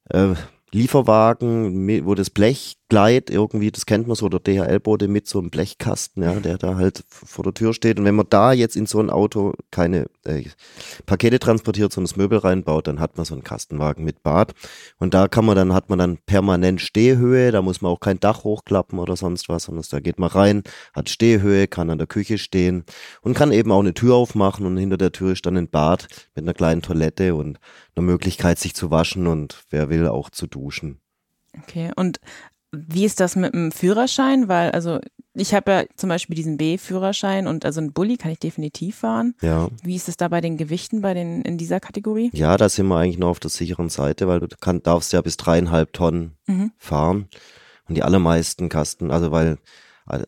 äh, 0.09 0.33
Lieferwagen, 0.71 2.05
wo 2.05 2.15
das 2.15 2.31
Blech 2.31 2.78
gleitet 2.89 3.29
irgendwie, 3.29 3.71
das 3.71 3.85
kennt 3.85 4.07
man 4.07 4.15
so, 4.15 4.27
der 4.29 4.39
DHL-Bote 4.39 5.07
mit 5.07 5.27
so 5.27 5.39
einem 5.39 5.51
Blechkasten, 5.51 6.23
ja, 6.23 6.33
der 6.39 6.57
da 6.57 6.75
halt 6.75 7.03
vor 7.07 7.43
der 7.43 7.53
Tür 7.53 7.73
steht. 7.73 7.99
Und 7.99 8.05
wenn 8.05 8.15
man 8.15 8.25
da 8.29 8.51
jetzt 8.51 8.75
in 8.75 8.87
so 8.87 8.99
ein 8.99 9.09
Auto 9.09 9.53
keine 9.71 10.07
äh, 10.25 10.43
Pakete 11.05 11.39
transportiert, 11.39 11.93
sondern 11.93 12.09
das 12.09 12.17
Möbel 12.17 12.39
reinbaut, 12.39 12.87
dann 12.87 12.99
hat 12.99 13.15
man 13.15 13.25
so 13.25 13.35
einen 13.35 13.43
Kastenwagen 13.43 14.03
mit 14.03 14.23
Bad. 14.23 14.53
Und 14.97 15.13
da 15.13 15.27
kann 15.27 15.45
man 15.45 15.55
dann, 15.55 15.73
hat 15.73 15.89
man 15.89 15.99
dann 15.99 16.17
permanent 16.17 16.81
Stehhöhe, 16.81 17.51
da 17.51 17.61
muss 17.61 17.81
man 17.81 17.91
auch 17.91 17.99
kein 17.99 18.19
Dach 18.19 18.43
hochklappen 18.43 18.97
oder 18.97 19.15
sonst 19.15 19.49
was, 19.49 19.63
sondern 19.63 19.85
da 19.89 19.99
geht 19.99 20.17
man 20.17 20.29
rein, 20.29 20.63
hat 20.93 21.09
Stehhöhe, 21.09 21.67
kann 21.67 21.91
an 21.91 21.99
der 21.99 22.07
Küche 22.07 22.39
stehen 22.39 22.83
und 23.21 23.35
kann 23.35 23.51
eben 23.51 23.71
auch 23.71 23.81
eine 23.81 23.93
Tür 23.93 24.15
aufmachen 24.15 24.65
und 24.65 24.77
hinter 24.77 24.97
der 24.97 25.11
Tür 25.11 25.33
ist 25.33 25.45
dann 25.45 25.57
ein 25.57 25.69
Bad 25.69 26.07
mit 26.35 26.43
einer 26.43 26.53
kleinen 26.55 26.81
Toilette 26.81 27.35
und 27.35 27.59
einer 27.95 28.05
Möglichkeit, 28.05 28.57
sich 28.57 28.73
zu 28.73 28.89
waschen 28.89 29.27
und 29.27 29.63
wer 29.69 29.89
will 29.89 30.07
auch 30.07 30.31
zu 30.31 30.47
duschen. 30.47 30.99
Okay, 31.63 31.91
und 31.95 32.19
wie 32.71 33.05
ist 33.05 33.19
das 33.19 33.35
mit 33.35 33.53
dem 33.53 33.71
Führerschein? 33.71 34.47
Weil, 34.47 34.71
also 34.71 34.99
ich 35.33 35.53
habe 35.53 35.71
ja 35.71 35.83
zum 35.95 36.09
Beispiel 36.09 36.35
diesen 36.35 36.57
B-Führerschein 36.57 37.47
und 37.47 37.65
also 37.65 37.79
einen 37.79 37.93
Bulli 37.93 38.17
kann 38.17 38.31
ich 38.31 38.39
definitiv 38.39 38.97
fahren. 38.97 39.35
Ja. 39.41 39.69
Wie 39.83 39.95
ist 39.95 40.09
es 40.09 40.17
da 40.17 40.27
bei 40.27 40.41
den 40.41 40.57
Gewichten 40.57 41.01
bei 41.01 41.13
den 41.13 41.41
in 41.43 41.57
dieser 41.57 41.79
Kategorie? 41.79 42.29
Ja, 42.33 42.57
da 42.57 42.67
sind 42.69 42.87
wir 42.87 42.97
eigentlich 42.97 43.17
noch 43.17 43.29
auf 43.29 43.39
der 43.39 43.49
sicheren 43.49 43.89
Seite, 43.89 44.27
weil 44.27 44.39
du 44.39 44.47
kann, 44.59 44.83
darfst 44.83 45.13
ja 45.13 45.21
bis 45.21 45.37
dreieinhalb 45.37 45.93
Tonnen 45.93 46.33
Mhm. 46.47 46.71
fahren. 46.77 47.27
Und 47.87 47.95
die 47.95 48.03
allermeisten 48.03 48.69
Kasten, 48.69 49.11
also 49.11 49.31
weil, 49.31 49.57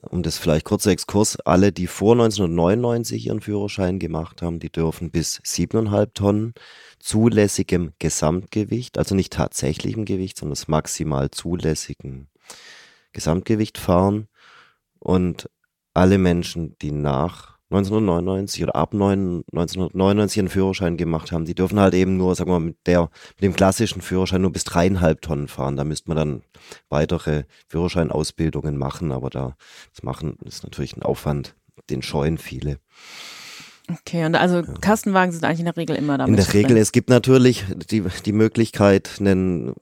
um 0.02 0.22
das 0.24 0.38
vielleicht 0.38 0.66
kurzer 0.66 0.92
Exkurs, 0.92 1.40
alle, 1.40 1.72
die 1.72 1.88
vor 1.88 2.14
1999 2.14 3.28
ihren 3.28 3.42
Führerschein 3.42 4.00
gemacht 4.00 4.42
haben, 4.42 4.60
die 4.60 4.72
dürfen 4.72 5.12
bis 5.12 5.42
siebeneinhalb 5.44 6.14
Tonnen 6.14 6.54
zulässigem 7.00 7.94
Gesamtgewicht, 8.00 8.98
also 8.98 9.16
nicht 9.16 9.34
tatsächlichem 9.34 10.06
Gewicht, 10.06 10.38
sondern 10.38 10.54
das 10.54 10.68
maximal 10.68 11.32
zulässigen 11.32 12.30
Gesamtgewicht 13.12 13.78
fahren. 13.78 14.28
Und 15.00 15.50
alle 15.94 16.20
Menschen, 16.20 16.78
die 16.82 16.92
nach 16.92 17.51
1999 17.72 18.64
oder 18.64 18.76
ab 18.76 18.94
9 18.94 19.44
1999 19.54 20.40
einen 20.40 20.50
Führerschein 20.50 20.98
gemacht 20.98 21.32
haben, 21.32 21.46
die 21.46 21.56
dürfen 21.56 21.80
halt 21.80 21.94
eben 21.94 22.18
nur, 22.18 22.36
sagen 22.36 22.50
wir 22.50 22.60
mal, 22.60 22.66
mit 22.66 22.78
der, 22.86 23.10
mit 23.36 23.44
dem 23.44 23.54
klassischen 23.54 24.02
Führerschein 24.02 24.42
nur 24.42 24.52
bis 24.52 24.66
dreieinhalb 24.66 25.22
Tonnen 25.22 25.48
fahren. 25.48 25.78
Da 25.78 25.84
müsste 25.84 26.10
man 26.10 26.18
dann 26.18 26.42
weitere 26.90 27.44
Führerscheinausbildungen 27.70 28.78
machen, 28.78 29.12
aber 29.12 29.30
da, 29.30 29.56
das 29.94 30.04
machen, 30.04 30.38
ist 30.46 30.64
natürlich 30.64 30.98
ein 30.98 31.04
Aufwand, 31.04 31.56
den 31.90 32.02
scheuen 32.02 32.38
viele. 32.38 32.80
Okay, 33.90 34.26
und 34.26 34.36
also 34.36 34.64
Kastenwagen 34.82 35.32
sind 35.32 35.44
eigentlich 35.44 35.60
in 35.60 35.66
der 35.66 35.78
Regel 35.78 35.96
immer 35.96 36.18
damit 36.18 36.30
In 36.30 36.46
der 36.46 36.54
Regel, 36.54 36.72
drin. 36.74 36.78
es 36.78 36.92
gibt 36.92 37.10
natürlich 37.10 37.66
die, 37.90 38.04
die 38.26 38.32
Möglichkeit, 38.32 39.18
einen, 39.20 39.74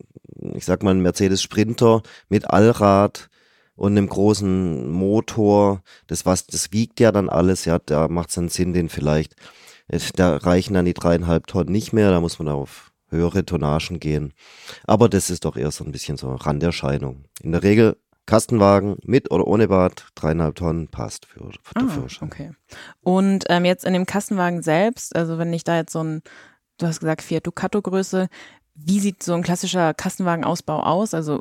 ich 0.53 0.65
sag 0.65 0.83
mal, 0.83 0.91
einen 0.91 1.01
Mercedes 1.01 1.41
Sprinter 1.41 2.01
mit 2.29 2.49
Allrad 2.49 3.29
und 3.79 3.93
einem 3.93 4.09
großen 4.09 4.91
Motor, 4.91 5.81
das 6.07 6.25
was, 6.25 6.45
das 6.45 6.73
wiegt 6.73 6.99
ja 6.99 7.13
dann 7.13 7.29
alles, 7.29 7.63
ja, 7.63 7.79
da 7.79 8.09
macht 8.09 8.27
es 8.29 8.35
dann 8.35 8.49
Sinn, 8.49 8.73
den 8.73 8.89
vielleicht 8.89 9.35
Da 10.15 10.35
reichen 10.35 10.73
dann 10.73 10.83
die 10.83 10.93
dreieinhalb 10.93 11.47
Tonnen 11.47 11.71
nicht 11.71 11.93
mehr, 11.93 12.11
da 12.11 12.19
muss 12.19 12.39
man 12.39 12.49
auf 12.49 12.91
höhere 13.07 13.45
Tonnagen 13.45 13.99
gehen. 14.01 14.33
Aber 14.85 15.07
das 15.07 15.29
ist 15.29 15.45
doch 15.45 15.55
eher 15.55 15.71
so 15.71 15.85
ein 15.85 15.93
bisschen 15.93 16.17
so 16.17 16.27
eine 16.27 16.45
Randerscheinung. 16.45 17.23
In 17.41 17.53
der 17.53 17.63
Regel 17.63 17.95
Kastenwagen 18.25 18.97
mit 19.01 19.31
oder 19.31 19.47
ohne 19.47 19.69
Bad, 19.69 20.07
dreieinhalb 20.13 20.55
Tonnen 20.55 20.89
passt 20.89 21.25
für, 21.25 21.39
für 21.39 21.75
ah, 21.75 21.87
Führerschein. 21.87 22.29
Okay. 22.29 22.51
Und 23.01 23.45
ähm, 23.47 23.63
jetzt 23.63 23.85
in 23.85 23.93
dem 23.93 24.05
Kastenwagen 24.05 24.61
selbst, 24.61 25.15
also 25.15 25.37
wenn 25.37 25.53
ich 25.53 25.63
da 25.63 25.77
jetzt 25.77 25.93
so 25.93 26.03
ein, 26.03 26.21
du 26.77 26.85
hast 26.85 26.99
gesagt 26.99 27.21
Fiat 27.21 27.47
Ducato 27.47 27.81
Größe, 27.81 28.27
wie 28.75 28.99
sieht 28.99 29.23
so 29.23 29.33
ein 29.33 29.41
klassischer 29.41 29.93
Kastenwagenausbau 29.93 30.83
aus? 30.83 31.13
Also 31.13 31.39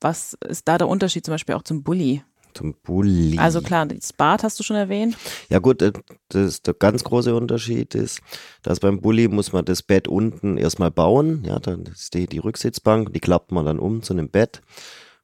was 0.00 0.36
ist 0.48 0.68
da 0.68 0.78
der 0.78 0.88
Unterschied 0.88 1.24
zum 1.24 1.32
Beispiel 1.32 1.54
auch 1.54 1.62
zum 1.62 1.82
Bulli? 1.82 2.22
Zum 2.54 2.74
Bulli. 2.82 3.36
Also 3.38 3.60
klar, 3.60 3.84
das 3.86 4.12
Bad 4.12 4.44
hast 4.44 4.60
du 4.60 4.62
schon 4.62 4.76
erwähnt. 4.76 5.16
Ja 5.48 5.58
gut, 5.58 5.82
äh, 5.82 5.92
das, 6.28 6.62
der 6.62 6.74
ganz 6.74 7.02
große 7.02 7.34
Unterschied 7.34 7.94
ist, 7.94 8.20
dass 8.62 8.80
beim 8.80 9.00
Bulli 9.00 9.26
muss 9.28 9.52
man 9.52 9.64
das 9.64 9.82
Bett 9.82 10.06
unten 10.06 10.56
erstmal 10.56 10.92
bauen. 10.92 11.42
Ja, 11.44 11.58
dann 11.58 11.82
ist 11.82 12.14
die, 12.14 12.26
die 12.26 12.38
Rücksitzbank, 12.38 13.12
die 13.12 13.20
klappt 13.20 13.50
man 13.50 13.64
dann 13.64 13.80
um 13.80 14.02
zu 14.02 14.12
einem 14.12 14.28
Bett. 14.28 14.60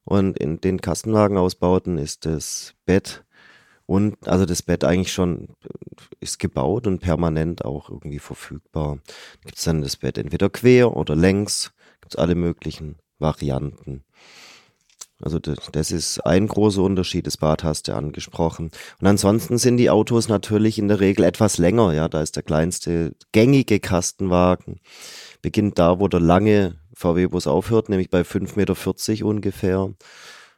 Und 0.03 0.37
in 0.39 0.59
den 0.59 0.81
Kastenwagenausbauten 0.81 1.97
ist 1.97 2.25
das 2.25 2.73
Bett 2.85 3.23
und 3.91 4.25
also 4.25 4.45
das 4.45 4.61
Bett 4.61 4.85
eigentlich 4.85 5.11
schon 5.11 5.49
ist 6.21 6.39
gebaut 6.39 6.87
und 6.87 6.99
permanent 6.99 7.65
auch 7.65 7.89
irgendwie 7.89 8.19
verfügbar. 8.19 8.99
Gibt 9.43 9.57
es 9.57 9.65
dann 9.65 9.81
das 9.81 9.97
Bett 9.97 10.17
entweder 10.17 10.49
quer 10.49 10.95
oder 10.95 11.13
längs, 11.13 11.73
gibt 11.99 12.13
es 12.13 12.19
alle 12.19 12.35
möglichen 12.35 12.95
Varianten. 13.19 14.05
Also 15.21 15.39
das, 15.39 15.57
das 15.71 15.91
ist 15.91 16.19
ein 16.25 16.47
großer 16.47 16.81
Unterschied, 16.81 17.27
das 17.27 17.37
Bad 17.37 17.63
hast 17.63 17.87
du 17.87 17.95
angesprochen. 17.95 18.71
Und 18.99 19.07
ansonsten 19.07 19.57
sind 19.57 19.77
die 19.77 19.89
Autos 19.89 20.27
natürlich 20.27 20.79
in 20.79 20.87
der 20.87 20.99
Regel 20.99 21.25
etwas 21.25 21.57
länger, 21.57 21.93
ja, 21.93 22.07
da 22.07 22.21
ist 22.21 22.35
der 22.35 22.43
kleinste 22.43 23.15
gängige 23.31 23.79
Kastenwagen, 23.79 24.79
beginnt 25.41 25.79
da, 25.79 25.99
wo 25.99 26.07
der 26.07 26.19
lange 26.19 26.75
VW-Bus 26.93 27.47
aufhört, 27.47 27.89
nämlich 27.89 28.09
bei 28.09 28.21
5,40 28.21 28.55
Meter 28.55 29.25
ungefähr. 29.25 29.93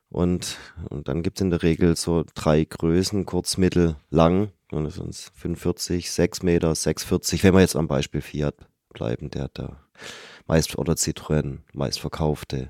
Und, 0.09 0.57
und 0.89 1.07
dann 1.07 1.23
gibt 1.23 1.39
es 1.39 1.41
in 1.41 1.49
der 1.49 1.63
Regel 1.63 1.95
so 1.95 2.23
drei 2.35 2.65
Größen, 2.65 3.25
kurz, 3.25 3.57
mittel, 3.57 3.95
lang. 4.11 4.51
Und 4.71 4.85
das 4.85 4.95
sind 4.95 5.15
45, 5.15 6.11
6 6.11 6.43
Meter, 6.43 6.71
6,40, 6.71 7.43
wenn 7.43 7.53
wir 7.53 7.61
jetzt 7.61 7.75
am 7.75 7.87
Beispiel 7.87 8.21
Fiat 8.21 8.55
bleiben, 8.89 9.29
der 9.31 9.49
da 9.53 9.77
meist 10.45 10.77
oder 10.77 10.93
Citroën 10.93 11.59
meist 11.73 11.99
verkaufte 11.99 12.69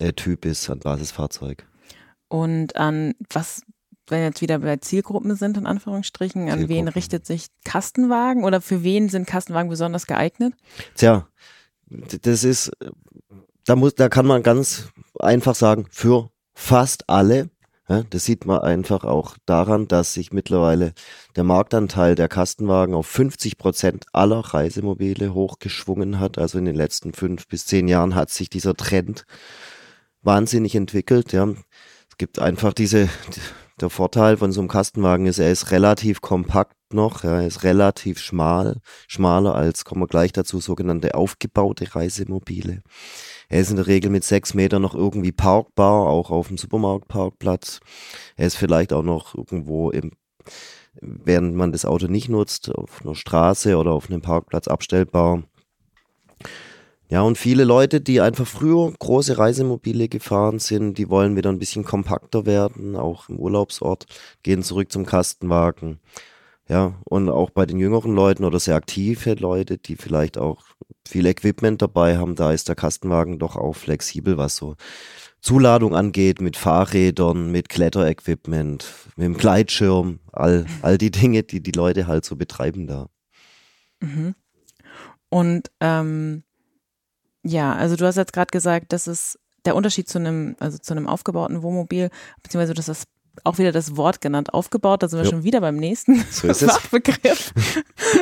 der 0.00 0.14
Typ 0.16 0.44
ist 0.44 0.68
an 0.70 0.80
Basisfahrzeug. 0.80 1.66
Und 2.28 2.76
an 2.76 3.14
was, 3.30 3.62
wenn 4.06 4.20
wir 4.20 4.26
jetzt 4.26 4.40
wieder 4.40 4.58
bei 4.60 4.76
Zielgruppen 4.78 5.36
sind, 5.36 5.56
in 5.56 5.66
Anführungsstrichen, 5.66 6.48
an 6.50 6.68
wen 6.68 6.88
richtet 6.88 7.26
sich 7.26 7.48
Kastenwagen 7.64 8.44
oder 8.44 8.60
für 8.60 8.82
wen 8.82 9.08
sind 9.08 9.26
Kastenwagen 9.26 9.68
besonders 9.68 10.06
geeignet? 10.06 10.54
Tja, 10.96 11.28
das 11.86 12.44
ist, 12.44 12.72
da 13.66 13.76
muss, 13.76 13.94
da 13.94 14.08
kann 14.08 14.26
man 14.26 14.42
ganz 14.42 14.88
einfach 15.18 15.54
sagen, 15.54 15.86
für 15.90 16.30
fast 16.54 17.08
alle. 17.08 17.50
Das 18.08 18.24
sieht 18.24 18.46
man 18.46 18.60
einfach 18.60 19.04
auch 19.04 19.36
daran, 19.44 19.86
dass 19.86 20.14
sich 20.14 20.32
mittlerweile 20.32 20.94
der 21.36 21.44
Marktanteil 21.44 22.14
der 22.14 22.28
Kastenwagen 22.28 22.94
auf 22.94 23.06
50 23.06 23.58
Prozent 23.58 24.06
aller 24.12 24.38
Reisemobile 24.38 25.34
hochgeschwungen 25.34 26.18
hat. 26.18 26.38
Also 26.38 26.58
in 26.58 26.64
den 26.64 26.76
letzten 26.76 27.12
fünf 27.12 27.46
bis 27.48 27.66
zehn 27.66 27.88
Jahren 27.88 28.14
hat 28.14 28.30
sich 28.30 28.48
dieser 28.48 28.74
Trend 28.74 29.26
wahnsinnig 30.22 30.74
entwickelt. 30.74 31.32
Ja. 31.32 31.48
Es 32.08 32.16
gibt 32.16 32.38
einfach 32.38 32.72
diese, 32.72 33.08
der 33.80 33.90
Vorteil 33.90 34.36
von 34.36 34.52
so 34.52 34.60
einem 34.60 34.68
Kastenwagen 34.68 35.26
ist, 35.26 35.38
er 35.38 35.50
ist 35.50 35.70
relativ 35.70 36.20
kompakt 36.20 36.76
noch, 36.92 37.24
ja, 37.24 37.40
er 37.40 37.46
ist 37.46 37.64
relativ 37.64 38.18
schmal, 38.18 38.80
schmaler 39.08 39.54
als, 39.54 39.84
kommen 39.84 40.02
wir 40.02 40.06
gleich 40.06 40.32
dazu, 40.32 40.60
sogenannte 40.60 41.14
aufgebaute 41.14 41.94
Reisemobile. 41.94 42.82
Er 43.48 43.60
ist 43.60 43.70
in 43.70 43.76
der 43.76 43.86
Regel 43.86 44.10
mit 44.10 44.24
sechs 44.24 44.54
Metern 44.54 44.82
noch 44.82 44.94
irgendwie 44.94 45.32
parkbar, 45.32 46.06
auch 46.06 46.30
auf 46.30 46.48
dem 46.48 46.58
Supermarktparkplatz. 46.58 47.80
Er 48.36 48.46
ist 48.46 48.56
vielleicht 48.56 48.92
auch 48.92 49.02
noch 49.02 49.34
irgendwo 49.34 49.90
im, 49.90 50.12
während 51.00 51.56
man 51.56 51.72
das 51.72 51.84
Auto 51.84 52.06
nicht 52.06 52.28
nutzt, 52.28 52.70
auf 52.74 53.02
einer 53.02 53.14
Straße 53.14 53.76
oder 53.76 53.92
auf 53.92 54.10
einem 54.10 54.22
Parkplatz 54.22 54.68
abstellbar. 54.68 55.42
Ja, 57.12 57.20
und 57.20 57.36
viele 57.36 57.64
Leute, 57.64 58.00
die 58.00 58.22
einfach 58.22 58.46
früher 58.46 58.90
große 58.98 59.36
Reisemobile 59.36 60.08
gefahren 60.08 60.58
sind, 60.58 60.96
die 60.96 61.10
wollen 61.10 61.36
wieder 61.36 61.50
ein 61.50 61.58
bisschen 61.58 61.84
kompakter 61.84 62.46
werden, 62.46 62.96
auch 62.96 63.28
im 63.28 63.38
Urlaubsort, 63.38 64.06
gehen 64.42 64.62
zurück 64.62 64.90
zum 64.90 65.04
Kastenwagen. 65.04 66.00
Ja, 66.70 66.94
und 67.04 67.28
auch 67.28 67.50
bei 67.50 67.66
den 67.66 67.78
jüngeren 67.78 68.14
Leuten 68.14 68.44
oder 68.44 68.58
sehr 68.58 68.76
aktive 68.76 69.34
Leute, 69.34 69.76
die 69.76 69.96
vielleicht 69.96 70.38
auch 70.38 70.64
viel 71.06 71.26
Equipment 71.26 71.82
dabei 71.82 72.16
haben, 72.16 72.34
da 72.34 72.50
ist 72.50 72.70
der 72.70 72.76
Kastenwagen 72.76 73.38
doch 73.38 73.56
auch 73.56 73.74
flexibel, 73.74 74.38
was 74.38 74.56
so 74.56 74.76
Zuladung 75.42 75.94
angeht, 75.94 76.40
mit 76.40 76.56
Fahrrädern, 76.56 77.52
mit 77.52 77.68
Kletterequipment, 77.68 78.86
mit 79.16 79.26
dem 79.26 79.36
Gleitschirm, 79.36 80.20
all, 80.32 80.64
all 80.80 80.96
die 80.96 81.10
Dinge, 81.10 81.42
die 81.42 81.62
die 81.62 81.72
Leute 81.72 82.06
halt 82.06 82.24
so 82.24 82.36
betreiben 82.36 82.86
da. 82.86 83.10
Mhm. 84.00 84.34
Und 85.28 85.70
ähm, 85.80 86.44
ja, 87.42 87.74
also 87.74 87.96
du 87.96 88.06
hast 88.06 88.16
jetzt 88.16 88.32
gerade 88.32 88.50
gesagt, 88.50 88.92
dass 88.92 89.06
es 89.06 89.38
der 89.64 89.76
Unterschied 89.76 90.08
zu 90.08 90.18
einem, 90.18 90.56
also 90.58 90.78
zu 90.78 90.92
einem 90.92 91.06
aufgebauten 91.06 91.62
Wohnmobil, 91.62 92.10
beziehungsweise 92.42 92.74
das 92.74 92.88
ist 92.88 93.06
auch 93.44 93.58
wieder 93.58 93.72
das 93.72 93.96
Wort 93.96 94.20
genannt, 94.20 94.52
aufgebaut, 94.52 95.02
da 95.02 95.08
sind 95.08 95.20
wir 95.20 95.24
jo. 95.24 95.30
schon 95.30 95.44
wieder 95.44 95.60
beim 95.60 95.76
nächsten 95.76 96.16
so 96.30 96.52
Fachbegriff. 96.52 97.52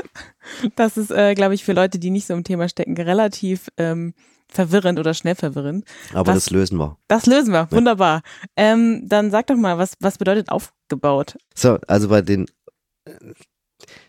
das 0.76 0.96
ist, 0.96 1.10
äh, 1.10 1.34
glaube 1.34 1.54
ich, 1.54 1.64
für 1.64 1.72
Leute, 1.72 1.98
die 1.98 2.10
nicht 2.10 2.26
so 2.26 2.34
im 2.34 2.44
Thema 2.44 2.68
stecken, 2.68 2.96
relativ 2.96 3.68
ähm, 3.76 4.14
verwirrend 4.48 4.98
oder 4.98 5.14
schnell 5.14 5.34
verwirrend. 5.34 5.84
Aber 6.12 6.28
was, 6.28 6.44
das 6.44 6.50
lösen 6.50 6.78
wir. 6.78 6.96
Das 7.08 7.26
lösen 7.26 7.52
wir, 7.52 7.68
wunderbar. 7.70 8.22
Ja. 8.56 8.72
Ähm, 8.72 9.08
dann 9.08 9.30
sag 9.30 9.48
doch 9.48 9.56
mal, 9.56 9.78
was, 9.78 9.94
was 10.00 10.18
bedeutet 10.18 10.50
aufgebaut? 10.50 11.36
So, 11.54 11.78
also 11.86 12.08
bei 12.08 12.22
den, 12.22 12.46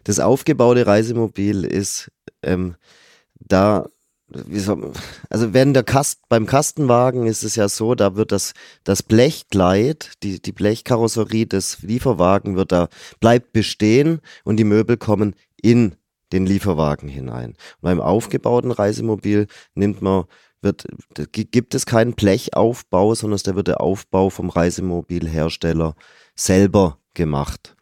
das 0.04 0.20
aufgebaute 0.20 0.86
Reisemobil 0.86 1.64
ist 1.64 2.12
ähm, 2.44 2.76
da 3.40 3.88
soll, 4.60 4.92
also 5.30 5.54
wenn 5.54 5.74
der 5.74 5.84
Kast, 5.84 6.22
beim 6.30 6.46
Kastenwagen 6.46 7.26
ist 7.26 7.44
es 7.44 7.56
ja 7.56 7.70
so, 7.70 7.96
da 7.96 8.16
wird 8.16 8.32
das, 8.32 8.54
das 8.84 9.04
Blechgleit, 9.04 10.12
die, 10.24 10.42
die 10.42 10.52
Blechkarosserie 10.52 11.46
des 11.46 11.82
Lieferwagen 11.82 12.56
wird 12.56 12.72
da, 12.72 12.90
bleibt 13.20 13.54
bestehen 13.54 14.20
und 14.44 14.58
die 14.58 14.64
Möbel 14.64 14.98
kommen 14.98 15.36
in 15.62 15.96
den 16.32 16.46
Lieferwagen 16.46 17.10
hinein. 17.10 17.52
Und 17.52 17.82
beim 17.82 18.02
aufgebauten 18.02 18.72
Reisemobil 18.72 19.48
nimmt 19.76 20.02
man, 20.02 20.26
wird, 20.62 20.88
gibt 21.32 21.76
es 21.76 21.86
keinen 21.86 22.14
Blechaufbau, 22.14 23.16
sondern 23.16 23.40
da 23.44 23.56
wird 23.56 23.68
der 23.68 23.82
Aufbau 23.82 24.30
vom 24.30 24.50
Reisemobilhersteller 24.50 25.96
selber 26.36 27.00
gemacht. 27.14 27.76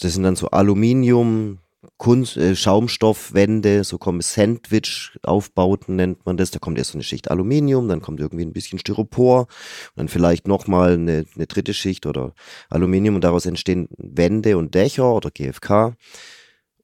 Das 0.00 0.14
sind 0.14 0.22
dann 0.22 0.36
so 0.36 0.48
Aluminium, 0.48 1.58
Kunst, 1.98 2.36
äh, 2.36 2.54
Schaumstoffwände, 2.54 3.82
so 3.82 3.98
kommen 3.98 4.20
Sandwich-Aufbauten 4.20 5.96
nennt 5.96 6.24
man 6.24 6.36
das. 6.36 6.52
Da 6.52 6.60
kommt 6.60 6.78
erst 6.78 6.92
so 6.92 6.96
eine 6.96 7.02
Schicht 7.02 7.30
Aluminium, 7.30 7.88
dann 7.88 8.00
kommt 8.00 8.20
irgendwie 8.20 8.44
ein 8.44 8.52
bisschen 8.52 8.78
Styropor 8.78 9.40
und 9.40 9.96
dann 9.96 10.08
vielleicht 10.08 10.46
nochmal 10.46 10.94
eine, 10.94 11.26
eine 11.34 11.46
dritte 11.46 11.74
Schicht 11.74 12.06
oder 12.06 12.34
Aluminium 12.70 13.16
und 13.16 13.24
daraus 13.24 13.46
entstehen 13.46 13.88
Wände 13.98 14.56
und 14.56 14.74
Dächer 14.74 15.12
oder 15.12 15.30
GFK. 15.30 15.96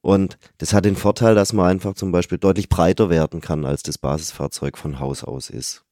Und 0.01 0.37
das 0.59 0.73
hat 0.73 0.85
den 0.85 0.97
Vorteil, 0.97 1.33
dass 1.33 1.53
man 1.53 1.65
einfach 1.65 1.95
zum 1.95 2.11
Beispiel 2.11 2.37
deutlich 2.37 2.69
breiter 2.69 3.09
werden 3.09 3.41
kann, 3.41 3.65
als 3.65 3.83
das 3.83 3.97
Basisfahrzeug 3.97 4.77
von 4.77 4.99
Haus 4.99 5.23
aus 5.23 5.49
ist. 5.49 5.83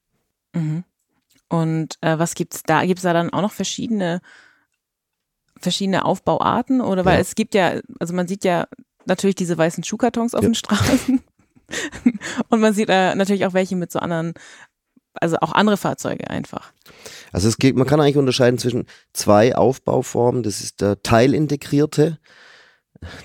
Mhm. 0.53 0.83
Und 1.49 1.97
äh, 2.01 2.19
was 2.19 2.35
gibt's 2.35 2.61
da? 2.63 2.85
Gibt's 2.85 3.03
da 3.03 3.13
dann 3.13 3.31
auch 3.31 3.41
noch 3.41 3.53
verschiedene 3.53 4.21
verschiedene 5.59 6.03
Aufbauarten 6.03 6.81
oder 6.81 7.05
weil 7.05 7.15
ja. 7.15 7.21
es 7.21 7.35
gibt 7.35 7.55
ja, 7.55 7.79
also 7.99 8.13
man 8.13 8.27
sieht 8.27 8.43
ja 8.43 8.67
natürlich 9.05 9.35
diese 9.35 9.57
weißen 9.57 9.83
Schuhkartons 9.83 10.35
auf 10.35 10.41
ja. 10.41 10.49
den 10.49 10.55
Straßen. 10.55 11.21
Und 12.49 12.59
man 12.59 12.73
sieht 12.73 12.89
äh, 12.89 13.15
natürlich 13.15 13.45
auch 13.45 13.53
welche 13.53 13.75
mit 13.75 13.91
so 13.91 13.99
anderen, 13.99 14.33
also 15.15 15.37
auch 15.37 15.51
andere 15.53 15.77
Fahrzeuge 15.77 16.29
einfach. 16.29 16.71
Also 17.31 17.47
es 17.47 17.57
geht, 17.57 17.75
man 17.75 17.87
kann 17.87 17.99
eigentlich 17.99 18.17
unterscheiden 18.17 18.59
zwischen 18.59 18.85
zwei 19.13 19.55
Aufbauformen. 19.55 20.43
Das 20.43 20.61
ist 20.61 20.81
der 20.81 21.01
teilintegrierte, 21.01 22.19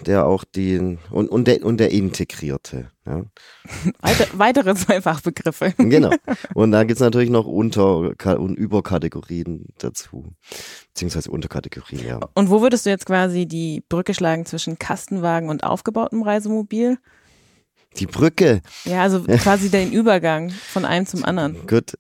der 0.07 0.27
auch 0.27 0.45
den 0.45 0.99
und, 1.11 1.29
und, 1.29 1.47
der, 1.47 1.65
und 1.65 1.79
der 1.79 1.91
integrierte. 1.91 2.91
Ja. 3.07 3.25
Weiter, 4.01 4.27
weitere 4.35 4.75
zwei 4.75 5.01
Fachbegriffe. 5.01 5.73
Genau. 5.79 6.11
Und 6.55 6.73
da 6.73 6.85
gibt 6.85 6.97
es 6.97 7.01
natürlich 7.01 7.31
noch 7.31 7.47
Unter- 7.47 8.13
und 8.39 8.55
Überkategorien 8.55 9.67
dazu. 9.79 10.35
Beziehungsweise 10.93 11.31
Unterkategorien, 11.31 12.07
ja. 12.07 12.21
Und 12.35 12.51
wo 12.51 12.61
würdest 12.61 12.85
du 12.85 12.91
jetzt 12.91 13.07
quasi 13.07 13.47
die 13.47 13.83
Brücke 13.89 14.13
schlagen 14.13 14.45
zwischen 14.45 14.79
Kastenwagen 14.79 15.49
und 15.49 15.65
aufgebautem 15.65 16.23
Reisemobil? 16.23 16.99
Die 17.97 18.07
Brücke. 18.07 18.61
Ja, 18.85 19.03
also 19.03 19.23
quasi 19.23 19.71
den 19.71 19.93
Übergang 19.93 20.51
von 20.51 20.85
einem 20.85 21.07
zum 21.07 21.25
anderen. 21.25 21.67
Gut. 21.67 21.95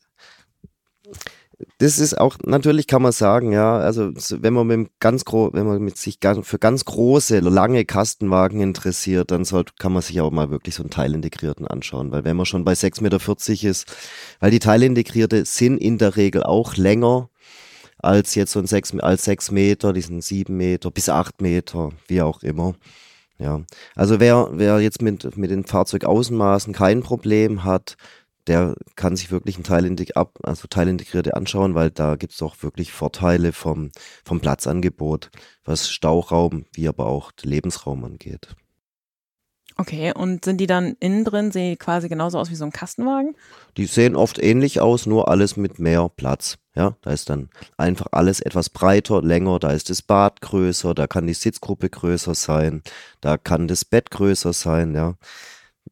Das 1.79 1.99
ist 1.99 2.17
auch, 2.17 2.37
natürlich 2.45 2.87
kann 2.87 3.03
man 3.03 3.11
sagen, 3.11 3.53
ja, 3.53 3.79
also 3.79 4.12
wenn 4.15 4.55
man 4.55 4.67
mit 4.67 4.91
ganz 5.00 5.25
gro 5.25 5.50
wenn 5.53 5.67
man 5.67 5.83
mit 5.83 5.97
sich 5.99 6.19
für 6.43 6.59
ganz 6.59 6.85
große, 6.85 7.41
lange 7.41 7.85
Kastenwagen 7.85 8.61
interessiert, 8.61 9.33
dann 9.33 9.45
sollte, 9.45 9.73
kann 9.79 9.93
man 9.93 10.03
sich 10.03 10.21
auch 10.21 10.31
mal 10.31 10.50
wirklich 10.50 10.77
so 10.77 10.85
einen 10.85 10.91
teilintegrierten 10.91 11.67
anschauen, 11.67 12.12
weil 12.12 12.25
wenn 12.25 12.37
man 12.37 12.47
schon 12.47 12.65
bei 12.65 12.75
6,40 12.75 13.03
Meter 13.03 13.69
ist, 13.69 13.93
weil 14.38 14.53
die 14.53 14.61
Teilintegrierte 14.61 15.45
sind 15.45 15.79
in 15.79 15.99
der 15.99 16.17
Regel 16.17 16.45
auch 16.45 16.77
länger 16.77 17.29
als 17.99 18.37
jetzt 18.37 18.53
so 18.53 18.61
ein 18.61 18.67
6, 18.67 19.00
als 19.00 19.25
6 19.25 19.50
Meter, 19.50 19.93
die 19.93 20.03
sind 20.03 20.23
7 20.23 20.57
Meter 20.57 20.91
bis 20.93 21.09
8 21.09 21.41
Meter, 21.41 21.91
wie 22.07 22.23
auch 22.23 22.43
immer. 22.43 22.75
Ja, 23.41 23.62
also 23.95 24.19
wer, 24.19 24.50
wer 24.53 24.81
jetzt 24.81 25.00
mit, 25.00 25.37
mit 25.37 25.50
den 25.50 25.65
Fahrzeugaußenmaßen 25.65 26.73
kein 26.73 27.03
Problem 27.03 27.62
hat, 27.65 27.97
der 28.49 28.75
kann 28.97 29.17
sich 29.17 29.31
wirklich 29.31 29.59
ein 29.59 29.64
Teilintegri 29.64 30.14
ab, 30.14 30.38
also 30.43 30.67
Teilintegrierte 30.69 31.37
anschauen, 31.37 31.75
weil 31.75 31.90
da 31.90 32.17
gibt 32.17 32.33
es 32.33 32.43
auch 32.43 32.57
wirklich 32.62 32.93
Vorteile 32.93 33.52
vom, 33.52 33.90
vom 34.25 34.40
Platzangebot, 34.40 35.31
was 35.64 35.90
Stauraum 35.90 36.64
wie 36.73 36.88
aber 36.88 37.07
auch 37.07 37.33
Lebensraum 37.43 38.05
angeht. 38.05 38.57
Okay, 39.81 40.12
und 40.12 40.45
sind 40.45 40.61
die 40.61 40.67
dann 40.67 40.97
innen 40.99 41.25
drin, 41.25 41.52
sehen 41.52 41.71
die 41.71 41.76
quasi 41.76 42.09
genauso 42.09 42.37
aus 42.40 42.50
wie 42.50 42.57
so 42.57 42.64
ein 42.64 42.73
Kastenwagen? 42.73 43.37
Die 43.76 43.87
sehen 43.87 44.17
oft 44.17 44.43
ähnlich 44.43 44.81
aus, 44.81 45.07
nur 45.07 45.28
alles 45.28 45.57
mit 45.57 45.78
mehr 45.78 46.09
Platz. 46.09 46.59
Ja, 46.75 46.97
da 47.02 47.12
ist 47.12 47.31
dann 47.31 47.49
einfach 47.76 48.09
alles 48.11 48.40
etwas 48.40 48.71
breiter, 48.71 49.23
länger, 49.23 49.61
da 49.61 49.71
ist 49.71 49.88
das 49.88 50.02
Bad 50.02 50.40
größer, 50.40 50.95
da 50.95 51.07
kann 51.07 51.28
die 51.28 51.35
Sitzgruppe 51.35 51.90
größer 51.90 52.35
sein, 52.35 52.83
da 53.21 53.38
kann 53.38 53.69
das 53.69 53.85
Bett 53.85 54.11
größer 54.11 54.52
sein, 54.52 54.95
ja. 54.97 55.14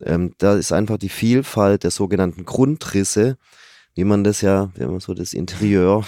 Ähm, 0.01 0.35
da 0.39 0.55
ist 0.55 0.73
einfach 0.73 0.99
die 0.99 1.09
Vielfalt 1.09 1.85
der 1.85 1.91
sogenannten 1.91 2.45
Grundrisse, 2.45 3.39
wie 3.95 4.05
man 4.05 4.25
das 4.25 4.41
ja, 4.41 4.71
wenn 4.75 4.91
man 4.91 5.01
so 5.01 5.15
das 5.15 5.33
Interieur 5.33 6.05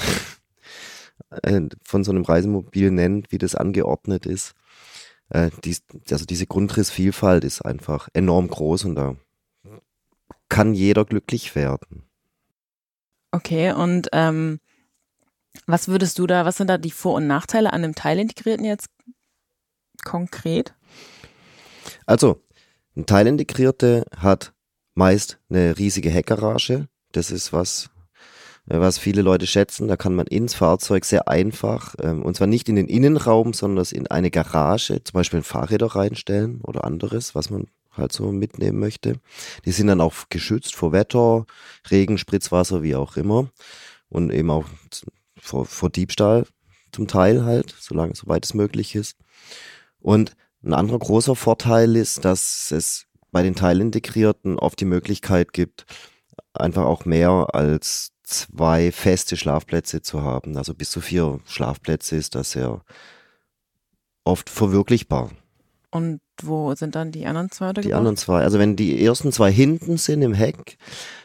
äh, 1.43 1.61
von 1.83 2.05
so 2.05 2.11
einem 2.11 2.25
Reisemobil 2.25 2.91
nennt, 2.91 3.33
wie 3.33 3.39
das 3.39 3.55
angeordnet 3.55 4.27
ist. 4.27 4.55
Äh, 5.31 5.51
dies, 5.65 5.83
also 6.11 6.25
diese 6.25 6.47
Grundrissvielfalt 6.47 7.45
ist 7.45 7.63
einfach 7.63 8.09
enorm 8.13 8.49
groß 8.49 8.85
und 8.85 8.95
da 8.95 9.17
kann 10.49 10.75
jeder 10.75 11.05
glücklich 11.05 11.55
werden. 11.55 12.09
Okay, 13.31 13.73
und 13.73 14.09
ähm, 14.13 14.61
was 15.67 15.89
würdest 15.89 16.19
du 16.19 16.27
da, 16.27 16.45
was 16.45 16.57
sind 16.57 16.69
da 16.69 16.79
die 16.79 16.91
Vor- 16.91 17.17
und 17.17 17.27
Nachteile 17.27 17.73
an 17.73 17.83
dem 17.83 17.95
Teilintegrierten 17.95 18.65
jetzt 18.65 18.89
konkret? 20.05 20.75
Also, 22.07 22.43
ein 22.99 23.07
Teilintegrierte 23.07 24.05
hat 24.17 24.53
meist 24.95 25.39
eine 25.49 25.79
riesige 25.79 26.11
Heckgarage. 26.11 26.89
Das 27.13 27.31
ist 27.31 27.53
was, 27.53 27.91
äh, 28.69 28.81
was 28.81 28.99
viele 28.99 29.23
Leute 29.23 29.47
schätzen. 29.47 29.87
Da 29.87 29.97
kann 29.97 30.17
man 30.17 30.27
ins 30.27 30.55
Fahrzeug 30.55 31.05
sehr 31.05 31.29
einfach, 31.29 31.95
ähm, 32.03 32.23
und 32.25 32.37
zwar 32.37 32.49
nicht 32.49 32.69
in 32.69 32.75
den 32.75 32.89
Innenraum, 32.89 33.53
sondern 33.53 33.87
in 33.93 34.09
eine 34.09 34.33
Garage, 34.33 35.03
zum 35.05 35.13
Beispiel 35.13 35.41
ein 35.41 35.45
Fahrräder 35.45 35.87
reinstellen 35.87 36.61
oder 36.63 36.83
anderes, 36.83 37.37
was 37.37 37.51
man 37.51 37.69
halt 37.93 38.13
so 38.13 38.33
mitnehmen 38.33 38.81
möchte. 38.81 39.21
Die 39.65 39.73
sind 39.73 39.87
dann 39.87 40.01
auch 40.01 40.15
geschützt 40.29 40.75
vor 40.75 40.91
Wetter, 40.91 41.47
Regen, 41.91 42.19
Spritzwasser, 42.19 42.83
wie 42.83 42.97
auch 42.97 43.17
immer. 43.17 43.49
Und 44.09 44.33
eben 44.33 44.51
auch 44.51 44.65
vor, 45.41 45.67
vor 45.67 45.91
Diebstahl 45.91 46.47
zum 46.91 47.07
Teil 47.07 47.45
halt, 47.45 47.77
solange, 47.79 48.17
soweit 48.17 48.45
es 48.45 48.55
möglich 48.55 48.97
ist. 48.97 49.17
Und 50.01 50.35
ein 50.63 50.75
anderer 50.75 50.99
großer 50.99 51.37
Vorteil 51.37 51.97
ist, 51.97 52.25
dass 52.25 52.71
es 52.71 53.07
bei 53.31 53.43
den 53.43 53.55
Teilintegrierten 53.55 54.59
oft 54.59 54.81
die 54.81 54.85
Möglichkeit 54.87 55.53
gibt, 55.53 55.87
einfach 56.53 56.85
auch 56.85 57.05
mehr 57.05 57.49
als 57.53 58.13
zwei 58.23 58.93
feste 58.93 59.37
Schlafplätze 59.37 60.03
zu 60.03 60.23
haben. 60.23 60.57
Also 60.57 60.75
bis 60.75 60.91
zu 60.91 61.01
vier 61.01 61.41
Schlafplätze 61.47 62.17
ist 62.17 62.35
das 62.35 62.53
sehr 62.53 62.83
oft 64.25 64.51
verwirklichbar. 64.51 65.31
Und 65.91 66.21
wo 66.43 66.75
sind 66.75 66.95
dann 66.95 67.13
die 67.13 67.27
anderen 67.27 67.51
zwei? 67.51 67.73
Die 67.73 67.95
anderen 67.95 68.19
zwei. 68.19 68.43
Also 68.43 68.59
wenn 68.59 68.77
die 68.77 69.03
ersten 69.03 69.33
zwei 69.33 69.51
hinten 69.51 69.97
sind 69.97 70.21
im 70.21 70.35
Heck, 70.35 70.77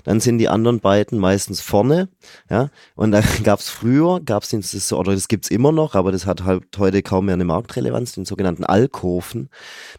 dann 0.06 0.22
sind 0.22 0.38
die 0.38 0.48
anderen 0.48 0.80
beiden 0.80 1.20
meistens 1.20 1.60
vorne. 1.60 2.08
Ja, 2.50 2.70
und 2.96 3.12
da 3.12 3.22
gab 3.44 3.60
es 3.60 3.70
früher, 3.70 4.22
gab 4.22 4.44
es 4.44 4.94
oder 4.94 5.14
das 5.14 5.28
gibt's 5.28 5.50
immer 5.50 5.74
noch, 5.74 5.96
aber 5.96 6.14
das 6.14 6.26
hat 6.26 6.46
halt 6.46 6.64
heute 6.78 7.04
kaum 7.04 7.26
mehr 7.26 7.34
eine 7.34 7.44
Marktrelevanz, 7.44 8.14
den 8.14 8.24
sogenannten 8.24 8.64
Alkoven. 8.64 9.50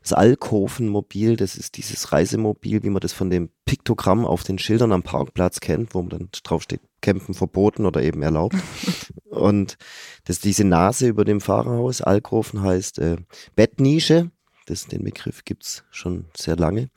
Das 0.00 0.14
Alkovenmobil, 0.14 1.36
das 1.36 1.56
ist 1.56 1.76
dieses 1.76 2.12
Reisemobil, 2.12 2.82
wie 2.82 2.90
man 2.90 3.00
das 3.00 3.12
von 3.12 3.28
dem 3.28 3.50
Piktogramm 3.66 4.24
auf 4.24 4.44
den 4.44 4.58
Schildern 4.58 4.92
am 4.92 5.02
Parkplatz 5.02 5.60
kennt, 5.60 5.94
wo 5.94 6.00
man 6.00 6.08
dann 6.08 6.28
drauf 6.42 6.62
steht, 6.62 6.80
Campen 7.02 7.34
verboten 7.34 7.84
oder 7.84 8.02
eben 8.02 8.22
erlaubt. 8.22 8.56
und 9.30 9.76
das 10.24 10.40
diese 10.40 10.64
Nase 10.64 11.06
über 11.06 11.26
dem 11.26 11.42
Fahrerhaus, 11.42 12.00
Alkoven 12.00 12.62
heißt 12.62 12.98
äh, 12.98 13.16
Bettnische 13.56 14.30
das, 14.64 14.86
den 14.86 15.04
Begriff 15.04 15.44
gibt's 15.44 15.84
schon 15.90 16.26
sehr 16.36 16.56
lange. 16.56 16.90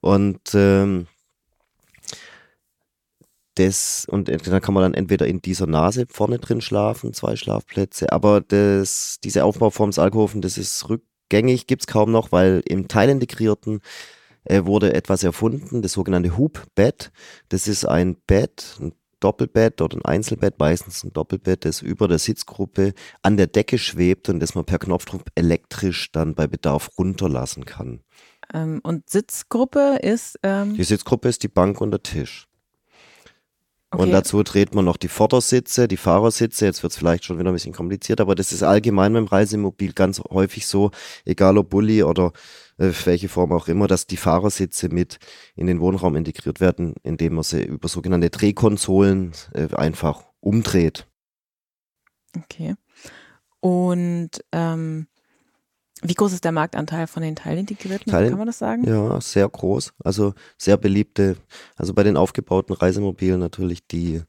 Und 0.00 0.40
ähm, 0.54 1.06
das, 3.56 4.06
und 4.08 4.28
da 4.28 4.60
kann 4.60 4.74
man 4.74 4.82
dann 4.84 4.94
entweder 4.94 5.26
in 5.26 5.42
dieser 5.42 5.66
Nase 5.66 6.06
vorne 6.08 6.38
drin 6.38 6.60
schlafen, 6.60 7.12
zwei 7.12 7.36
Schlafplätze, 7.36 8.12
aber 8.12 8.40
das, 8.40 9.18
diese 9.22 9.44
Aufbauform 9.44 9.90
des 9.90 9.98
Alkoven, 9.98 10.40
das 10.40 10.56
ist 10.56 10.88
rückgängig, 10.88 11.66
gibt's 11.66 11.86
kaum 11.86 12.12
noch, 12.12 12.32
weil 12.32 12.62
im 12.66 12.88
Teilintegrierten 12.88 13.80
äh, 14.44 14.64
wurde 14.64 14.94
etwas 14.94 15.22
erfunden, 15.24 15.82
das 15.82 15.92
sogenannte 15.92 16.36
Hub-Bett. 16.38 17.12
Das 17.48 17.68
ist 17.68 17.84
ein 17.84 18.16
Bett, 18.26 18.76
ein 18.80 18.92
Doppelbett 19.20 19.80
oder 19.80 19.96
ein 19.98 20.04
Einzelbett, 20.04 20.58
meistens 20.58 21.04
ein 21.04 21.12
Doppelbett, 21.12 21.64
das 21.64 21.82
über 21.82 22.08
der 22.08 22.18
Sitzgruppe 22.18 22.94
an 23.22 23.36
der 23.36 23.46
Decke 23.46 23.78
schwebt 23.78 24.28
und 24.28 24.40
das 24.40 24.54
man 24.54 24.64
per 24.64 24.78
Knopfdruck 24.78 25.22
elektrisch 25.34 26.10
dann 26.12 26.34
bei 26.34 26.46
Bedarf 26.46 26.90
runterlassen 26.98 27.64
kann. 27.64 28.00
Ähm, 28.52 28.80
und 28.82 29.08
Sitzgruppe 29.08 29.98
ist? 30.02 30.38
Ähm 30.42 30.74
die 30.74 30.84
Sitzgruppe 30.84 31.28
ist 31.28 31.42
die 31.42 31.48
Bank 31.48 31.80
und 31.80 31.92
der 31.92 32.02
Tisch. 32.02 32.48
Okay. 33.92 34.02
Und 34.04 34.12
dazu 34.12 34.40
dreht 34.44 34.72
man 34.72 34.84
noch 34.84 34.96
die 34.96 35.08
Vordersitze, 35.08 35.88
die 35.88 35.96
Fahrersitze. 35.96 36.64
Jetzt 36.64 36.84
wird 36.84 36.92
es 36.92 36.96
vielleicht 36.96 37.24
schon 37.24 37.40
wieder 37.40 37.50
ein 37.50 37.54
bisschen 37.54 37.72
kompliziert, 37.72 38.20
aber 38.20 38.36
das 38.36 38.52
ist 38.52 38.62
allgemein 38.62 39.12
beim 39.12 39.26
Reisemobil 39.26 39.94
ganz 39.94 40.22
häufig 40.30 40.68
so, 40.68 40.92
egal 41.24 41.58
ob 41.58 41.70
Bulli 41.70 42.04
oder 42.04 42.32
äh, 42.80 42.92
welche 43.04 43.28
Form 43.28 43.52
auch 43.52 43.68
immer, 43.68 43.86
dass 43.86 44.06
die 44.06 44.16
Fahrersitze 44.16 44.88
mit 44.88 45.18
in 45.54 45.66
den 45.66 45.80
Wohnraum 45.80 46.16
integriert 46.16 46.60
werden, 46.60 46.94
indem 47.02 47.34
man 47.34 47.44
sie 47.44 47.62
über 47.62 47.88
sogenannte 47.88 48.30
Drehkonsolen 48.30 49.32
äh, 49.52 49.72
einfach 49.74 50.24
umdreht. 50.40 51.06
Okay. 52.36 52.74
Und 53.60 54.30
ähm, 54.52 55.06
wie 56.02 56.14
groß 56.14 56.32
ist 56.32 56.44
der 56.44 56.52
Marktanteil 56.52 57.06
von 57.06 57.22
den 57.22 57.36
Teilintegrierten? 57.36 58.10
Teil, 58.10 58.30
Kann 58.30 58.38
man 58.38 58.46
das 58.46 58.58
sagen? 58.58 58.84
Ja, 58.84 59.20
sehr 59.20 59.46
groß. 59.46 59.92
Also 60.02 60.32
sehr 60.56 60.78
beliebte, 60.78 61.36
also 61.76 61.92
bei 61.92 62.02
den 62.02 62.16
aufgebauten 62.16 62.74
Reisemobilen 62.74 63.38
natürlich 63.38 63.86
die 63.86 64.22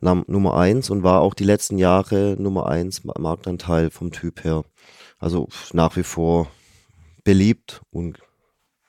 Nummer 0.00 0.56
eins 0.56 0.90
und 0.90 1.02
war 1.02 1.20
auch 1.20 1.34
die 1.34 1.44
letzten 1.44 1.78
Jahre 1.78 2.36
Nummer 2.38 2.66
eins 2.66 3.02
Marktanteil 3.04 3.90
vom 3.90 4.12
Typ 4.12 4.44
her. 4.44 4.64
Also 5.18 5.48
nach 5.72 5.96
wie 5.96 6.02
vor 6.02 6.48
beliebt 7.24 7.82
und 7.90 8.18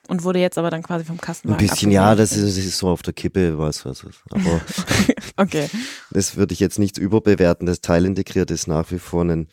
und 0.06 0.22
wurde 0.22 0.38
jetzt 0.38 0.58
aber 0.58 0.68
dann 0.70 0.82
quasi 0.82 1.04
vom 1.04 1.18
Kastenwagen. 1.18 1.64
Ein 1.64 1.70
bisschen, 1.70 1.90
ja, 1.90 2.14
das 2.14 2.32
ist, 2.32 2.58
das 2.58 2.62
ist, 2.62 2.76
so 2.76 2.88
auf 2.88 3.00
der 3.00 3.14
Kippe, 3.14 3.56
was, 3.56 3.86
was, 3.86 4.04
aber 4.30 4.60
okay. 5.38 5.70
das 6.10 6.36
würde 6.36 6.52
ich 6.52 6.60
jetzt 6.60 6.78
nicht 6.78 6.98
überbewerten. 6.98 7.66
Das 7.66 7.80
Teil 7.80 8.04
integriert 8.04 8.50
ist 8.50 8.66
nach 8.66 8.90
wie 8.90 8.98
vor 8.98 9.24
ein, 9.24 9.48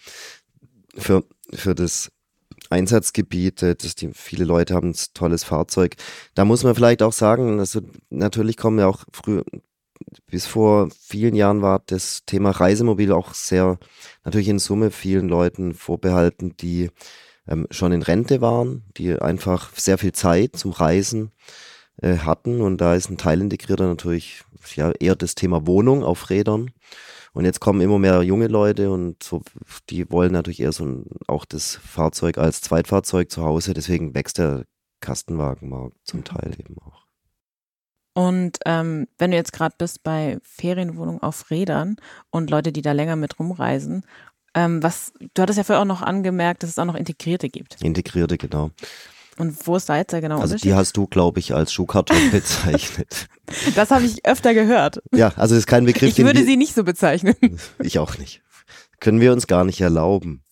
für, 0.97 1.23
für 1.53 1.73
das 1.73 2.11
Einsatzgebiet, 2.69 3.61
dass 3.61 3.95
die, 3.95 4.09
viele 4.13 4.43
Leute 4.43 4.73
haben 4.73 4.89
ein 4.89 4.95
tolles 5.13 5.45
Fahrzeug. 5.45 5.95
Da 6.35 6.43
muss 6.43 6.63
man 6.63 6.75
vielleicht 6.75 7.01
auch 7.01 7.13
sagen, 7.13 7.59
also 7.59 7.81
natürlich 8.09 8.57
kommen 8.57 8.79
ja 8.79 8.87
auch 8.87 9.05
früher, 9.13 9.45
bis 10.27 10.45
vor 10.45 10.89
vielen 10.99 11.35
Jahren 11.35 11.61
war 11.61 11.81
das 11.85 12.25
Thema 12.25 12.51
Reisemobil 12.51 13.11
auch 13.11 13.33
sehr, 13.33 13.77
natürlich 14.23 14.49
in 14.49 14.59
Summe 14.59 14.91
vielen 14.91 15.29
Leuten 15.29 15.73
vorbehalten, 15.73 16.55
die 16.57 16.89
ähm, 17.51 17.67
schon 17.69 17.91
in 17.91 18.01
Rente 18.01 18.41
waren, 18.41 18.83
die 18.97 19.13
einfach 19.19 19.71
sehr 19.75 19.97
viel 19.97 20.13
Zeit 20.13 20.55
zum 20.55 20.71
Reisen 20.71 21.31
äh, 22.01 22.17
hatten. 22.17 22.61
Und 22.61 22.79
da 22.79 22.95
ist 22.95 23.09
ein 23.09 23.17
Teilintegrierter 23.17 23.87
natürlich 23.87 24.43
ja, 24.75 24.91
eher 24.99 25.15
das 25.15 25.35
Thema 25.35 25.67
Wohnung 25.67 26.03
auf 26.03 26.29
Rädern. 26.29 26.71
Und 27.33 27.45
jetzt 27.45 27.59
kommen 27.61 27.81
immer 27.81 27.99
mehr 27.99 28.23
junge 28.23 28.47
Leute 28.47 28.91
und 28.91 29.23
so, 29.23 29.41
die 29.89 30.09
wollen 30.11 30.33
natürlich 30.33 30.59
eher 30.59 30.73
so 30.73 30.85
ein, 30.85 31.05
auch 31.27 31.45
das 31.45 31.75
Fahrzeug 31.75 32.37
als 32.37 32.61
Zweitfahrzeug 32.61 33.31
zu 33.31 33.43
Hause. 33.43 33.73
Deswegen 33.73 34.13
wächst 34.13 34.37
der 34.37 34.65
Kastenwagenmarkt 34.99 35.95
zum. 36.03 36.23
Teil 36.23 36.53
eben 36.59 36.77
auch. 36.79 37.05
Und 38.13 38.59
ähm, 38.65 39.07
wenn 39.17 39.31
du 39.31 39.37
jetzt 39.37 39.53
gerade 39.53 39.75
bist 39.77 40.03
bei 40.03 40.39
Ferienwohnungen 40.43 41.21
auf 41.21 41.49
Rädern 41.49 41.95
und 42.29 42.49
Leute, 42.49 42.73
die 42.73 42.81
da 42.81 42.91
länger 42.91 43.15
mit 43.15 43.39
rumreisen 43.39 44.05
ähm, 44.53 44.83
was, 44.83 45.13
du 45.33 45.41
hattest 45.41 45.57
ja 45.57 45.63
vorher 45.63 45.81
auch 45.81 45.85
noch 45.87 46.01
angemerkt, 46.01 46.63
dass 46.63 46.71
es 46.71 46.79
auch 46.79 46.85
noch 46.85 46.95
Integrierte 46.95 47.49
gibt. 47.49 47.81
Integrierte, 47.81 48.37
genau. 48.37 48.71
Und 49.37 49.55
wo 49.65 49.75
ist 49.75 49.87
da 49.89 49.97
jetzt 49.97 50.11
der 50.11 50.21
genaue 50.21 50.41
Also 50.41 50.55
die 50.55 50.73
hast 50.73 50.97
du, 50.97 51.07
glaube 51.07 51.39
ich, 51.39 51.55
als 51.55 51.71
Schuhkarton 51.71 52.17
bezeichnet. 52.31 53.27
das 53.75 53.91
habe 53.91 54.03
ich 54.03 54.25
öfter 54.25 54.53
gehört. 54.53 55.01
ja, 55.13 55.29
also 55.35 55.55
das 55.55 55.59
ist 55.63 55.67
kein 55.67 55.85
Begriff, 55.85 56.17
Ich 56.17 56.23
würde 56.23 56.43
sie 56.43 56.57
nicht 56.57 56.75
so 56.75 56.83
bezeichnen. 56.83 57.35
ich 57.79 57.99
auch 57.99 58.17
nicht. 58.17 58.41
Können 58.99 59.19
wir 59.19 59.31
uns 59.33 59.47
gar 59.47 59.63
nicht 59.63 59.81
erlauben. 59.81 60.43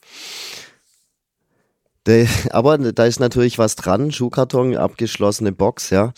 De, 2.07 2.27
aber 2.51 2.77
da 2.77 3.05
ist 3.05 3.19
natürlich 3.19 3.59
was 3.59 3.75
dran, 3.75 4.11
Schuhkarton, 4.11 4.75
abgeschlossene 4.75 5.51
Box, 5.51 5.89
ja. 5.89 6.13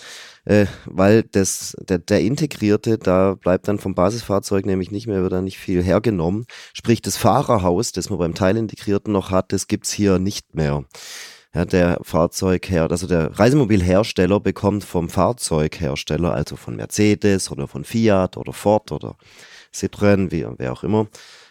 Äh, 0.45 0.65
weil 0.85 1.23
das, 1.23 1.75
der, 1.87 1.99
der 1.99 2.21
integrierte, 2.21 2.97
da 2.97 3.35
bleibt 3.35 3.67
dann 3.67 3.77
vom 3.77 3.93
Basisfahrzeug 3.93 4.65
nämlich 4.65 4.89
nicht 4.89 5.07
mehr, 5.07 5.21
wird 5.21 5.33
da 5.33 5.41
nicht 5.41 5.59
viel 5.59 5.83
hergenommen. 5.83 6.45
Sprich, 6.73 7.01
das 7.01 7.17
Fahrerhaus, 7.17 7.91
das 7.91 8.09
man 8.09 8.19
beim 8.19 8.33
Teilintegrierten 8.33 9.13
noch 9.13 9.29
hat, 9.29 9.53
das 9.53 9.67
gibt's 9.67 9.91
hier 9.91 10.17
nicht 10.17 10.55
mehr. 10.55 10.83
Ja, 11.53 11.65
der 11.65 11.99
Fahrzeugher, 12.01 12.89
also 12.89 13.07
der 13.07 13.37
Reisemobilhersteller 13.37 14.39
bekommt 14.39 14.85
vom 14.85 15.09
Fahrzeughersteller, 15.09 16.33
also 16.33 16.55
von 16.55 16.77
Mercedes 16.77 17.51
oder 17.51 17.67
von 17.67 17.83
Fiat 17.83 18.37
oder 18.37 18.53
Ford 18.53 18.91
oder 18.93 19.17
Citroën, 19.73 20.31
wie, 20.31 20.47
wer 20.57 20.71
auch 20.71 20.83
immer, 20.83 21.07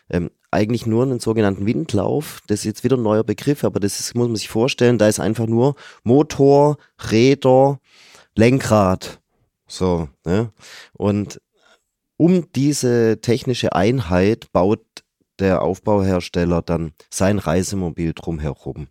ähm, 0.09 0.31
eigentlich 0.51 0.87
nur 0.87 1.05
einen 1.05 1.21
sogenannten 1.21 1.67
Windlauf. 1.67 2.41
Das 2.47 2.61
ist 2.61 2.65
jetzt 2.65 2.85
wieder 2.85 2.97
ein 2.97 3.03
neuer 3.03 3.25
Begriff, 3.25 3.63
aber 3.63 3.79
das 3.79 4.01
ist, 4.01 4.15
muss 4.15 4.27
man 4.27 4.37
sich 4.37 4.49
vorstellen, 4.49 4.99
da 4.99 5.07
ist 5.07 5.21
einfach 5.21 5.47
nur 5.47 5.77
Motor, 6.03 6.79
Räder, 7.11 7.79
Lenkrad. 8.41 9.21
So, 9.67 10.09
ne? 10.25 10.51
Und 10.95 11.41
um 12.17 12.51
diese 12.53 13.21
technische 13.21 13.75
Einheit 13.75 14.51
baut 14.53 14.85
der 15.39 15.63
Aufbauhersteller 15.63 16.63
dann 16.63 16.93
sein 17.11 17.39
Reisemobil 17.39 18.13
drumherum. 18.15 18.89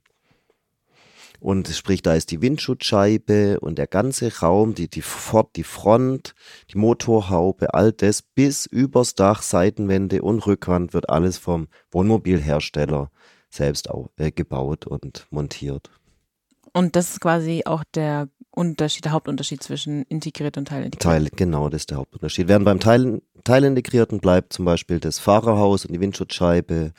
Und 1.39 1.67
sprich, 1.69 2.01
da 2.01 2.13
ist 2.13 2.31
die 2.31 2.41
Windschutzscheibe 2.41 3.59
und 3.59 3.77
der 3.77 3.87
ganze 3.87 4.39
Raum, 4.39 4.75
die, 4.75 4.87
die, 4.87 5.01
Fort, 5.01 5.55
die 5.55 5.63
Front, 5.63 6.35
die 6.71 6.77
Motorhaube, 6.77 7.73
all 7.73 7.91
das 7.91 8.21
bis 8.21 8.65
übers 8.65 9.15
Dach, 9.15 9.41
Seitenwände 9.41 10.21
und 10.21 10.45
Rückwand 10.45 10.93
wird 10.93 11.09
alles 11.09 11.37
vom 11.37 11.69
Wohnmobilhersteller 11.91 13.09
selbst 13.49 13.89
au, 13.89 14.09
äh, 14.17 14.31
gebaut 14.31 14.85
und 14.85 15.27
montiert. 15.31 15.89
Und 16.73 16.95
das 16.95 17.11
ist 17.11 17.21
quasi 17.21 17.63
auch 17.65 17.83
der 17.95 18.27
Unterschied, 18.59 19.05
der 19.05 19.13
Hauptunterschied 19.13 19.63
zwischen 19.63 20.03
integriert 20.03 20.57
und 20.57 20.67
teilintegriert. 20.67 21.01
Teil, 21.01 21.29
genau, 21.33 21.69
das 21.69 21.83
ist 21.83 21.91
der 21.91 21.97
Hauptunterschied. 21.97 22.49
Während 22.49 22.65
beim 22.65 22.81
Teil, 22.81 23.21
Teilintegrierten 23.45 24.19
bleibt 24.19 24.51
zum 24.51 24.65
Beispiel 24.65 24.99
das 24.99 25.17
Fahrerhaus 25.17 25.85
und 25.85 25.93
die 25.93 26.01
Windschutzscheibe, 26.01 26.91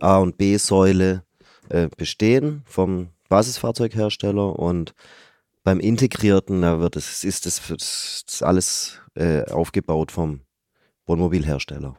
A- 0.00 0.16
und 0.16 0.38
B-Säule 0.38 1.22
äh, 1.68 1.88
bestehen 1.94 2.62
vom 2.64 3.08
Basisfahrzeughersteller 3.28 4.58
und 4.58 4.94
beim 5.62 5.78
Integrierten, 5.78 6.62
da 6.62 6.80
wird 6.80 6.96
es, 6.96 7.22
ist 7.22 7.46
das, 7.46 7.60
das 7.68 8.24
ist 8.26 8.42
alles 8.42 9.00
äh, 9.14 9.44
aufgebaut 9.50 10.10
vom 10.10 10.40
Wohnmobilhersteller. 11.06 11.96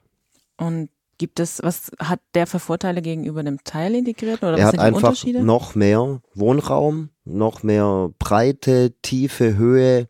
Und 0.57 0.89
gibt 1.17 1.39
es, 1.39 1.61
was 1.63 1.91
hat 1.99 2.21
der 2.33 2.47
für 2.47 2.59
Vorteile 2.59 3.01
gegenüber 3.01 3.43
dem 3.43 3.63
teilintegrierten 3.63 4.49
oder 4.49 4.57
er 4.57 4.65
was 4.65 4.65
hat 4.65 4.71
sind 4.71 4.79
die 4.81 4.85
einfach 4.85 5.09
Unterschiede? 5.09 5.43
noch 5.43 5.75
mehr 5.75 6.21
Wohnraum, 6.33 7.09
noch 7.25 7.63
mehr 7.63 8.11
Breite, 8.19 8.93
Tiefe, 9.01 9.57
Höhe. 9.57 10.07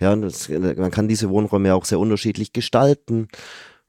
Ja, 0.00 0.14
das, 0.14 0.48
man 0.48 0.90
kann 0.90 1.08
diese 1.08 1.30
Wohnräume 1.30 1.74
auch 1.74 1.84
sehr 1.84 1.98
unterschiedlich 1.98 2.52
gestalten. 2.52 3.28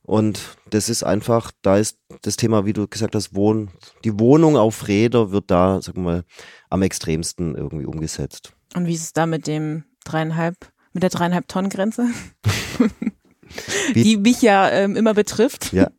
Und 0.04 0.58
das 0.70 0.88
ist 0.88 1.04
einfach, 1.04 1.52
da 1.62 1.78
ist 1.78 1.98
das 2.22 2.38
Thema, 2.38 2.66
wie 2.66 2.72
du 2.72 2.88
gesagt 2.88 3.14
hast, 3.14 3.36
Wohn, 3.36 3.70
die 4.06 4.18
Wohnung 4.18 4.56
auf 4.56 4.88
Räder 4.88 5.32
wird 5.32 5.52
da, 5.52 5.82
sagen 5.82 5.98
wir 5.98 6.12
mal, 6.12 6.24
am 6.70 6.82
extremsten 6.82 7.56
irgendwie 7.56 7.86
umgesetzt. 7.86 8.54
Und 8.74 8.86
wie 8.88 8.94
ist 8.94 9.02
es 9.02 9.14
da 9.14 9.26
mit 9.26 9.48
dem 9.48 9.84
dreieinhalb, 10.06 10.56
mit 10.94 11.04
der 11.04 11.10
dreieinhalb 11.10 11.48
Tonnen 11.50 11.70
Grenze? 11.70 12.08
Die 13.96 14.18
mich 14.18 14.42
ja 14.42 14.70
ähm, 14.70 14.96
immer 14.96 15.14
betrifft. 15.14 15.74
Ja. 15.74 15.90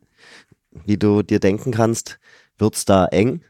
Wie 0.85 0.97
du 0.97 1.21
dir 1.21 1.39
denken 1.39 1.71
kannst, 1.71 2.19
wird's 2.57 2.85
da 2.85 3.05
eng. 3.05 3.41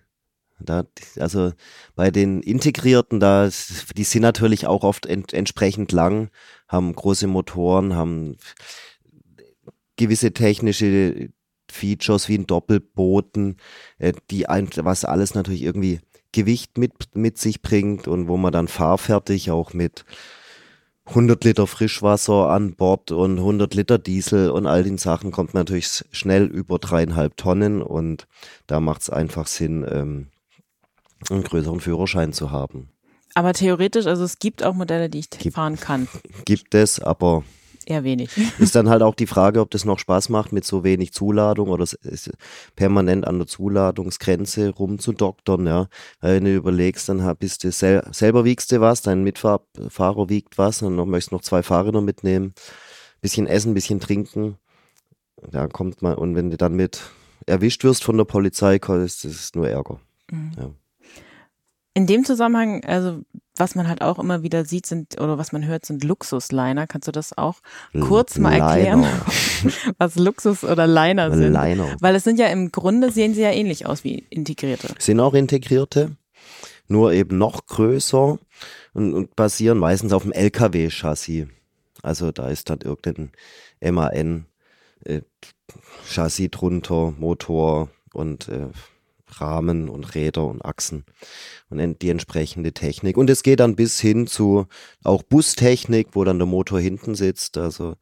Da, 0.59 0.83
also 1.19 1.53
bei 1.95 2.11
den 2.11 2.41
Integrierten, 2.41 3.19
da, 3.19 3.49
die 3.95 4.03
sind 4.03 4.21
natürlich 4.21 4.67
auch 4.67 4.83
oft 4.83 5.05
ent, 5.05 5.33
entsprechend 5.33 5.91
lang, 5.91 6.29
haben 6.67 6.93
große 6.93 7.27
Motoren, 7.27 7.95
haben 7.95 8.37
gewisse 9.95 10.31
technische 10.31 11.29
Features 11.71 12.29
wie 12.29 12.37
ein 12.37 12.47
Doppelboden, 12.47 13.57
äh, 13.99 14.13
die 14.31 14.47
ein, 14.47 14.69
was 14.77 15.05
alles 15.05 15.35
natürlich 15.35 15.63
irgendwie 15.63 15.99
Gewicht 16.31 16.77
mit, 16.77 17.15
mit 17.15 17.37
sich 17.37 17.61
bringt 17.61 18.07
und 18.07 18.27
wo 18.27 18.37
man 18.37 18.53
dann 18.53 18.67
fahrfertig 18.67 19.51
auch 19.51 19.73
mit 19.73 20.05
100 21.05 21.43
Liter 21.43 21.65
Frischwasser 21.65 22.49
an 22.49 22.75
Bord 22.75 23.11
und 23.11 23.39
100 23.39 23.73
Liter 23.73 23.97
Diesel 23.97 24.51
und 24.51 24.67
all 24.67 24.83
den 24.83 24.99
Sachen 24.99 25.31
kommt 25.31 25.55
man 25.55 25.61
natürlich 25.61 26.05
schnell 26.11 26.45
über 26.45 26.77
dreieinhalb 26.77 27.35
Tonnen 27.35 27.81
und 27.81 28.27
da 28.67 28.79
macht 28.79 29.01
es 29.01 29.09
einfach 29.09 29.47
Sinn, 29.47 29.85
ähm, 29.89 30.27
einen 31.29 31.43
größeren 31.43 31.79
Führerschein 31.79 32.33
zu 32.33 32.51
haben. 32.51 32.89
Aber 33.35 33.53
theoretisch, 33.53 34.05
also 34.05 34.23
es 34.23 34.39
gibt 34.39 34.63
auch 34.63 34.73
Modelle, 34.73 35.09
die 35.09 35.19
ich 35.19 35.29
Gibt- 35.29 35.55
fahren 35.55 35.79
kann. 35.79 36.07
Gibt 36.45 36.73
es, 36.73 36.99
aber 36.99 37.43
Eher 37.89 38.03
wenig. 38.03 38.29
ist 38.59 38.75
dann 38.75 38.87
halt 38.87 39.01
auch 39.01 39.15
die 39.15 39.25
Frage, 39.25 39.61
ob 39.61 39.71
das 39.71 39.83
noch 39.83 39.97
Spaß 39.97 40.29
macht 40.29 40.51
mit 40.51 40.63
so 40.63 40.83
wenig 40.83 41.11
Zuladung 41.11 41.69
oder 41.69 41.85
permanent 42.75 43.25
an 43.25 43.39
der 43.39 43.47
Zuladungsgrenze 43.47 44.69
rumzudoktern, 44.69 45.65
ja. 45.65 45.87
Wenn 46.21 46.45
du 46.45 46.53
überlegst, 46.53 47.09
dann 47.09 47.35
bist 47.37 47.63
du 47.63 47.71
sel 47.71 48.03
selber 48.11 48.45
wiegst 48.45 48.71
du 48.71 48.79
was, 48.79 49.01
dein 49.01 49.23
Mitfahrer 49.23 50.29
wiegt 50.29 50.59
was 50.59 50.83
und 50.83 50.97
dann 50.97 51.09
möchtest 51.09 51.31
noch 51.31 51.41
zwei 51.41 51.63
Fahrräder 51.63 52.01
mitnehmen, 52.01 52.53
bisschen 53.21 53.47
essen, 53.47 53.73
bisschen 53.73 53.99
trinken. 53.99 54.57
Da 55.49 55.67
kommt 55.67 56.03
man, 56.03 56.13
und 56.15 56.35
wenn 56.35 56.51
du 56.51 56.57
dann 56.57 56.75
mit 56.75 57.01
erwischt 57.47 57.83
wirst 57.83 58.03
von 58.03 58.17
der 58.17 58.25
Polizei, 58.25 58.75
ist 58.75 59.25
das 59.25 59.51
nur 59.55 59.67
Ärger. 59.67 59.99
Ja. 60.57 60.69
In 61.93 62.07
dem 62.07 62.23
Zusammenhang, 62.23 62.83
also 62.85 63.23
was 63.59 63.75
man 63.75 63.87
halt 63.87 64.01
auch 64.01 64.19
immer 64.19 64.41
wieder 64.41 64.65
sieht, 64.65 64.85
sind 64.85 65.19
oder 65.19 65.37
was 65.37 65.51
man 65.51 65.65
hört, 65.65 65.85
sind 65.85 66.03
Luxusliner. 66.03 66.87
Kannst 66.87 67.07
du 67.07 67.11
das 67.11 67.37
auch 67.37 67.57
kurz 67.99 68.37
mal 68.37 68.53
erklären, 68.53 69.01
Liner. 69.01 69.25
was 69.97 70.15
Luxus 70.15 70.63
oder 70.63 70.87
Liner 70.87 71.31
sind? 71.31 71.51
Liner. 71.53 71.95
Weil 71.99 72.15
es 72.15 72.23
sind 72.23 72.39
ja 72.39 72.47
im 72.47 72.71
Grunde 72.71 73.11
sehen 73.11 73.33
sie 73.33 73.41
ja 73.41 73.51
ähnlich 73.51 73.85
aus 73.85 74.03
wie 74.03 74.25
integrierte. 74.29 74.95
sind 74.97 75.19
auch 75.19 75.33
integrierte, 75.33 76.15
nur 76.87 77.11
eben 77.11 77.37
noch 77.37 77.65
größer 77.65 78.39
und, 78.93 79.13
und 79.13 79.35
basieren 79.35 79.77
meistens 79.77 80.13
auf 80.13 80.23
dem 80.23 80.31
LKW-Chassis. 80.31 81.47
Also 82.01 82.31
da 82.31 82.47
ist 82.47 82.69
dann 82.69 82.79
irgendein 82.79 83.31
MAN-Chassis 83.81 84.47
drunter, 86.51 87.13
Motor 87.17 87.89
und 88.13 88.47
äh, 88.47 88.69
Rahmen 89.37 89.89
und 89.89 90.15
Räder 90.15 90.45
und 90.45 90.63
Achsen 90.63 91.05
und 91.69 92.01
die 92.01 92.09
entsprechende 92.09 92.73
Technik. 92.73 93.17
Und 93.17 93.29
es 93.29 93.43
geht 93.43 93.59
dann 93.59 93.75
bis 93.75 93.99
hin 93.99 94.27
zu 94.27 94.67
auch 95.03 95.23
Bustechnik, 95.23 96.09
wo 96.13 96.23
dann 96.23 96.39
der 96.39 96.47
Motor 96.47 96.79
hinten 96.79 97.15
sitzt. 97.15 97.57
Also 97.57 97.95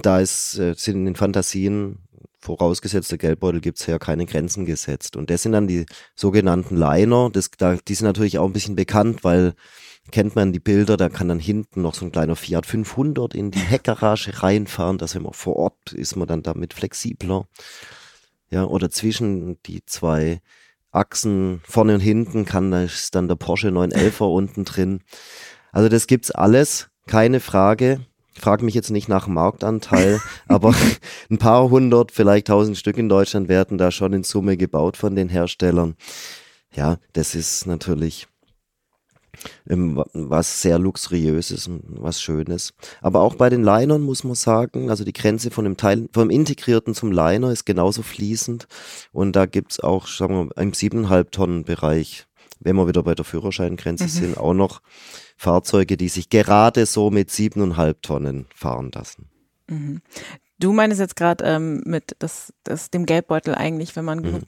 da 0.00 0.20
ist, 0.20 0.58
äh, 0.58 0.74
sind 0.76 0.96
in 0.96 1.04
den 1.06 1.16
Fantasien 1.16 1.98
vorausgesetzt, 2.40 3.10
der 3.10 3.18
Geldbeutel 3.18 3.60
gibt's 3.60 3.86
ja 3.86 3.98
keine 3.98 4.26
Grenzen 4.26 4.64
gesetzt. 4.64 5.16
Und 5.16 5.30
das 5.30 5.42
sind 5.42 5.52
dann 5.52 5.66
die 5.66 5.86
sogenannten 6.14 6.76
Liner. 6.76 7.30
Das, 7.30 7.50
da, 7.56 7.76
die 7.76 7.94
sind 7.94 8.06
natürlich 8.06 8.38
auch 8.38 8.46
ein 8.46 8.52
bisschen 8.52 8.76
bekannt, 8.76 9.24
weil 9.24 9.54
kennt 10.10 10.36
man 10.36 10.52
die 10.52 10.60
Bilder, 10.60 10.96
da 10.96 11.08
kann 11.08 11.28
dann 11.28 11.38
hinten 11.38 11.82
noch 11.82 11.94
so 11.94 12.04
ein 12.04 12.12
kleiner 12.12 12.36
Fiat 12.36 12.66
500 12.66 13.34
in 13.34 13.50
die 13.50 13.58
Heckgarage 13.58 14.42
reinfahren, 14.42 15.00
wenn 15.00 15.22
man 15.22 15.32
vor 15.32 15.56
Ort 15.56 15.92
ist, 15.92 16.16
man 16.16 16.28
dann 16.28 16.42
damit 16.42 16.74
flexibler. 16.74 17.46
Ja, 18.50 18.64
oder 18.64 18.90
zwischen 18.90 19.62
die 19.64 19.84
zwei 19.84 20.40
Achsen 20.90 21.60
vorne 21.64 21.94
und 21.94 22.00
hinten 22.00 22.44
kann 22.44 22.70
da 22.70 22.82
ist 22.82 23.14
dann 23.14 23.28
der 23.28 23.36
Porsche 23.36 23.68
911er 23.68 24.24
unten 24.24 24.64
drin. 24.64 25.00
Also 25.72 25.88
das 25.88 26.06
gibt's 26.06 26.30
alles, 26.30 26.88
keine 27.06 27.40
Frage. 27.40 28.00
Ich 28.34 28.40
frage 28.40 28.64
mich 28.64 28.74
jetzt 28.74 28.90
nicht 28.90 29.08
nach 29.08 29.26
Marktanteil, 29.26 30.20
aber 30.48 30.74
ein 31.30 31.38
paar 31.38 31.70
hundert, 31.70 32.12
vielleicht 32.12 32.46
tausend 32.46 32.76
Stück 32.76 32.96
in 32.96 33.08
Deutschland 33.08 33.48
werden 33.48 33.78
da 33.78 33.90
schon 33.90 34.12
in 34.12 34.22
Summe 34.22 34.56
gebaut 34.56 34.96
von 34.96 35.14
den 35.14 35.28
Herstellern. 35.28 35.96
Ja, 36.74 36.98
das 37.12 37.34
ist 37.34 37.66
natürlich 37.66 38.28
was 39.66 40.62
sehr 40.62 40.78
luxuriöses, 40.78 41.68
und 41.68 41.82
was 41.86 42.20
Schönes. 42.20 42.74
Aber 43.00 43.20
auch 43.20 43.34
bei 43.34 43.50
den 43.50 43.62
Linern 43.62 44.02
muss 44.02 44.24
man 44.24 44.34
sagen, 44.34 44.90
also 44.90 45.04
die 45.04 45.12
Grenze 45.12 45.50
von 45.50 45.64
dem 45.64 45.76
Teil, 45.76 46.08
vom 46.12 46.30
Integrierten 46.30 46.94
zum 46.94 47.12
Liner 47.12 47.50
ist 47.50 47.66
genauso 47.66 48.02
fließend. 48.02 48.66
Und 49.12 49.36
da 49.36 49.46
gibt's 49.46 49.80
auch, 49.80 50.06
sagen 50.06 50.48
wir, 50.48 50.62
im 50.62 50.72
siebeneinhalb 50.72 51.32
Tonnen 51.32 51.64
Bereich, 51.64 52.26
wenn 52.60 52.76
wir 52.76 52.88
wieder 52.88 53.02
bei 53.02 53.14
der 53.14 53.24
Führerscheingrenze 53.24 54.08
sind, 54.08 54.36
auch 54.36 54.54
noch 54.54 54.80
Fahrzeuge, 55.36 55.96
die 55.96 56.08
sich 56.08 56.28
gerade 56.28 56.86
so 56.86 57.10
mit 57.10 57.30
siebeneinhalb 57.30 58.02
Tonnen 58.02 58.46
fahren 58.54 58.90
lassen. 58.92 59.28
Mhm. 59.68 60.02
Du 60.58 60.72
meinst 60.72 60.98
jetzt 60.98 61.14
gerade 61.14 61.44
ähm, 61.44 61.82
mit 61.84 62.16
das, 62.18 62.52
das, 62.64 62.90
dem 62.90 63.06
Geldbeutel 63.06 63.54
eigentlich, 63.54 63.94
wenn 63.94 64.04
man 64.04 64.22
genug 64.22 64.42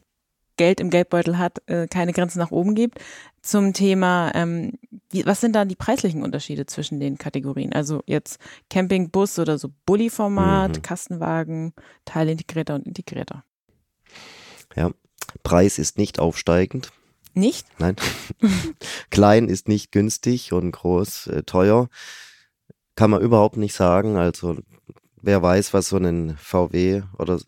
Geld 0.61 0.79
im 0.79 0.91
Geldbeutel 0.91 1.39
hat, 1.39 1.63
äh, 1.71 1.87
keine 1.87 2.13
Grenzen 2.13 2.39
nach 2.39 2.51
oben 2.51 2.75
gibt. 2.75 2.99
Zum 3.41 3.73
Thema, 3.73 4.31
ähm, 4.35 4.73
wie, 5.09 5.25
was 5.25 5.41
sind 5.41 5.57
da 5.57 5.65
die 5.65 5.75
preislichen 5.75 6.23
Unterschiede 6.23 6.67
zwischen 6.67 7.01
den 7.01 7.17
Kategorien? 7.17 7.73
Also 7.73 8.03
jetzt 8.05 8.39
Campingbus 8.69 9.39
oder 9.39 9.57
so 9.57 9.71
Bulli-Format, 9.87 10.77
Mhm. 10.77 10.83
Kastenwagen, 10.83 11.73
Teilintegrierter 12.05 12.75
und 12.75 12.87
Integrierter. 12.87 13.43
Ja. 14.77 14.91
Preis 15.43 15.79
ist 15.79 15.97
nicht 15.97 16.19
aufsteigend. 16.19 16.93
Nicht? 17.33 17.67
Nein. 17.79 17.97
Klein 19.11 19.49
ist 19.49 19.67
nicht 19.67 19.93
günstig 19.93 20.53
und 20.53 20.73
groß 20.73 21.29
äh, 21.29 21.43
teuer. 21.45 21.89
Kann 22.97 23.11
man 23.11 23.23
überhaupt 23.23 23.57
nicht 23.57 23.73
sagen. 23.73 24.19
Also 24.19 24.59
wer 25.23 25.43
weiß, 25.43 25.75
was 25.75 25.89
so 25.89 25.97
ein 25.97 26.37
VW 26.37 27.03
oder 27.19 27.39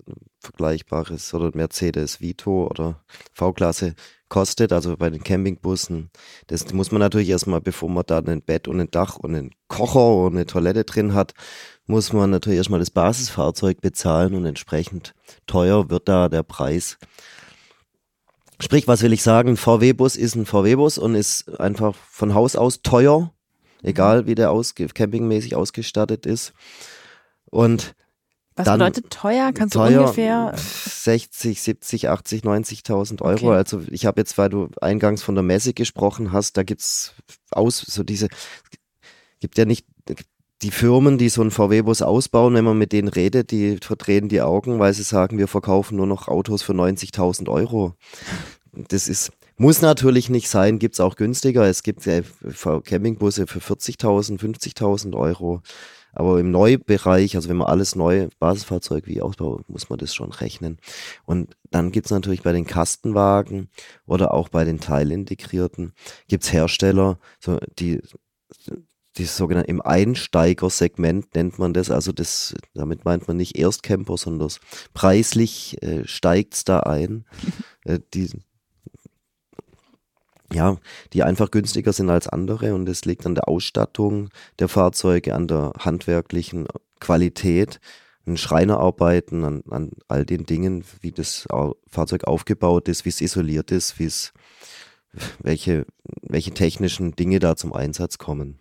vergleichbares 0.41 1.33
oder 1.35 1.51
Mercedes 1.55 2.21
Vito 2.21 2.67
oder 2.67 3.03
V-Klasse 3.33 3.95
kostet, 4.29 4.73
also 4.73 4.97
bei 4.97 5.11
den 5.11 5.23
Campingbussen, 5.23 6.11
das 6.47 6.73
muss 6.73 6.91
man 6.91 7.01
natürlich 7.01 7.29
erstmal, 7.29 7.61
bevor 7.61 7.91
man 7.91 8.05
da 8.07 8.19
ein 8.19 8.43
Bett 8.43 8.67
und 8.67 8.81
ein 8.81 8.91
Dach 8.91 9.17
und 9.17 9.35
einen 9.35 9.51
Kocher 9.69 10.17
und 10.25 10.35
eine 10.35 10.47
Toilette 10.47 10.85
drin 10.85 11.15
hat, 11.15 11.35
muss 11.87 12.13
man 12.13 12.31
natürlich 12.31 12.57
erstmal 12.57 12.81
das 12.81 12.91
Basisfahrzeug 12.91 13.81
bezahlen 13.81 14.35
und 14.35 14.47
entsprechend 14.47 15.15
teuer 15.47 15.91
wird 15.91 16.09
da 16.09 16.29
der 16.29 16.43
Preis. 16.43 16.99
Sprich, 18.59 18.87
was 18.87 19.03
will 19.03 19.13
ich 19.13 19.23
sagen? 19.23 19.57
VW-Bus 19.57 20.17
ist 20.17 20.37
ein 20.37 20.47
VW-Bus 20.47 20.97
und 20.97 21.15
ist 21.15 21.61
einfach 21.61 21.95
von 21.95 22.33
Haus 22.33 22.55
aus 22.55 22.81
teuer, 22.83 23.35
egal 23.83 24.27
wie 24.27 24.35
der 24.35 24.51
ausge 24.51 24.87
campingmäßig 24.87 25.57
ausgestattet 25.57 26.27
ist. 26.27 26.53
Und 27.53 27.95
Was 28.57 28.65
Dann 28.65 28.79
bedeutet 28.79 29.11
teuer? 29.11 29.53
Kannst 29.53 29.75
teuer 29.75 29.91
du 29.91 30.01
ungefähr 30.01 30.55
60, 30.57 31.61
70, 31.61 32.09
80, 32.09 32.43
90.000 32.43 33.23
Euro. 33.23 33.49
Okay. 33.49 33.57
Also 33.57 33.83
ich 33.91 34.07
habe 34.07 34.21
jetzt, 34.21 34.39
weil 34.39 34.49
du 34.49 34.71
eingangs 34.81 35.23
von 35.23 35.35
der 35.35 35.45
Messe 35.45 35.75
gesprochen 35.75 36.33
hast, 36.33 36.57
da 36.57 36.63
gibt's 36.63 37.15
aus 37.51 37.79
so 37.79 38.03
diese 38.03 38.29
gibt 39.41 39.59
ja 39.59 39.65
nicht 39.65 39.87
die 40.63 40.71
Firmen, 40.71 41.19
die 41.19 41.29
so 41.29 41.41
einen 41.41 41.51
VW-Bus 41.51 42.03
ausbauen, 42.03 42.55
wenn 42.55 42.65
man 42.65 42.79
mit 42.79 42.93
denen 42.93 43.09
redet, 43.09 43.51
die 43.51 43.79
verdrehen 43.83 44.29
die 44.29 44.41
Augen, 44.41 44.79
weil 44.79 44.95
sie 44.95 45.03
sagen, 45.03 45.37
wir 45.37 45.49
verkaufen 45.49 45.97
nur 45.97 46.07
noch 46.07 46.29
Autos 46.29 46.63
für 46.63 46.73
90.000 46.73 47.49
Euro. 47.49 47.95
Das 48.73 49.09
ist 49.09 49.33
muss 49.59 49.83
natürlich 49.83 50.31
nicht 50.31 50.49
sein, 50.49 50.79
gibt's 50.79 50.99
auch 50.99 51.17
günstiger. 51.17 51.65
Es 51.65 51.83
gibt 51.83 52.07
ja 52.07 52.23
Campingbusse 52.85 53.47
für 53.47 53.59
40.000, 53.59 54.41
50.000 54.41 55.15
Euro. 55.15 55.63
Aber 56.13 56.39
im 56.39 56.51
Neubereich, 56.51 57.37
also 57.37 57.49
wenn 57.49 57.57
man 57.57 57.69
alles 57.69 57.97
neu, 57.97 58.29
Basisfahrzeug 58.39 59.07
wie 59.07 59.23
ausbaut, 59.23 59.69
muss 59.69 59.89
man 59.89 59.99
das 59.99 60.15
schon 60.15 60.31
rechnen. 60.31 60.79
Und 61.25 61.57
dann 61.71 61.91
gibt's 61.91 62.11
natürlich 62.11 62.43
bei 62.43 62.53
den 62.53 62.67
Kastenwagen 62.67 63.69
oder 64.07 64.35
auch 64.35 64.49
bei 64.49 64.65
den 64.65 64.81
Teilintegrierten, 64.81 65.93
gibt's 66.29 66.53
Hersteller, 66.53 67.19
so 67.41 67.59
die 67.79 68.01
die 69.19 69.25
sogenannte 69.25 69.69
im 69.69 69.83
Einsteigersegment 69.83 71.35
nennt 71.35 71.59
man 71.59 71.75
das, 71.75 71.91
also 71.91 72.13
das, 72.13 72.55
damit 72.75 73.05
meint 73.05 73.29
man 73.29 73.37
nicht 73.37 73.59
Erstcamper, 73.59 74.17
sondern 74.17 74.47
das 74.47 74.61
preislich 74.95 75.83
äh, 75.83 76.07
steigt's 76.07 76.65
da 76.65 76.81
ein. 76.81 77.27
äh, 77.85 77.99
die, 78.15 78.31
ja, 80.53 80.77
die 81.13 81.23
einfach 81.23 81.51
günstiger 81.51 81.93
sind 81.93 82.11
als 82.11 82.29
andere 82.29 82.75
und 82.75 82.89
es 82.89 83.05
liegt 83.05 83.27
an 83.27 83.35
der 83.35 83.49
Ausstattung 83.49 84.29
der 84.59 84.69
Fahrzeuge, 84.69 85.35
an 85.35 85.49
der 85.49 85.73
handwerklichen 85.79 86.67
Qualität, 87.01 87.81
an 88.27 88.37
Schreinerarbeiten, 88.37 89.45
an, 89.45 89.63
an 89.71 89.91
all 90.09 90.25
den 90.25 90.47
Dingen, 90.47 90.85
wie 91.01 91.13
das 91.13 91.47
Fahrzeug 91.89 92.25
aufgebaut 92.25 92.89
ist, 92.89 93.05
wie 93.05 93.09
es 93.11 93.21
isoliert 93.21 93.71
ist, 93.73 93.99
wie 93.99 94.05
es 94.05 94.33
welche, 95.41 95.85
welche 96.23 96.53
technischen 96.53 97.15
Dinge 97.17 97.39
da 97.39 97.57
zum 97.57 97.73
Einsatz 97.73 98.19
kommen. 98.19 98.59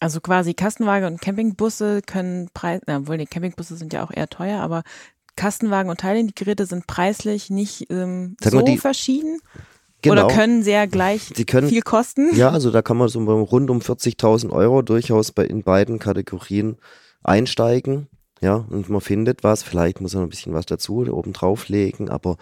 Also 0.00 0.20
quasi 0.20 0.54
Kastenwagen 0.54 1.06
und 1.12 1.20
Campingbusse 1.20 2.02
können 2.02 2.48
Preis, 2.54 2.80
na, 2.86 2.98
obwohl 2.98 3.18
die 3.18 3.26
Campingbusse 3.26 3.76
sind 3.76 3.92
ja 3.92 4.04
auch 4.04 4.10
eher 4.12 4.28
teuer, 4.28 4.60
aber 4.60 4.82
Kastenwagen 5.36 5.90
und 5.90 6.00
Teilintegrierte 6.00 6.66
sind 6.66 6.86
preislich 6.86 7.50
nicht 7.50 7.86
ähm, 7.90 8.36
so 8.42 8.60
die- 8.62 8.78
verschieden 8.78 9.38
Genau. 10.02 10.26
oder 10.26 10.34
können 10.34 10.62
sehr 10.62 10.86
gleich 10.88 11.30
Sie 11.34 11.44
können, 11.44 11.68
viel 11.68 11.82
kosten. 11.82 12.34
ja, 12.34 12.50
also 12.50 12.70
da 12.70 12.82
kann 12.82 12.96
man 12.96 13.08
so 13.08 13.20
rund 13.20 13.70
um 13.70 13.78
40.000 13.78 14.50
Euro 14.50 14.82
durchaus 14.82 15.30
bei, 15.30 15.44
in 15.44 15.62
beiden 15.62 15.98
Kategorien 15.98 16.76
einsteigen. 17.22 18.08
Ja, 18.40 18.56
und 18.56 18.88
man 18.90 19.00
findet 19.00 19.44
was, 19.44 19.62
vielleicht 19.62 20.00
muss 20.00 20.14
man 20.14 20.24
ein 20.24 20.28
bisschen 20.28 20.52
was 20.52 20.66
dazu 20.66 21.06
oben 21.06 21.32
drauflegen, 21.32 22.10
aber 22.10 22.36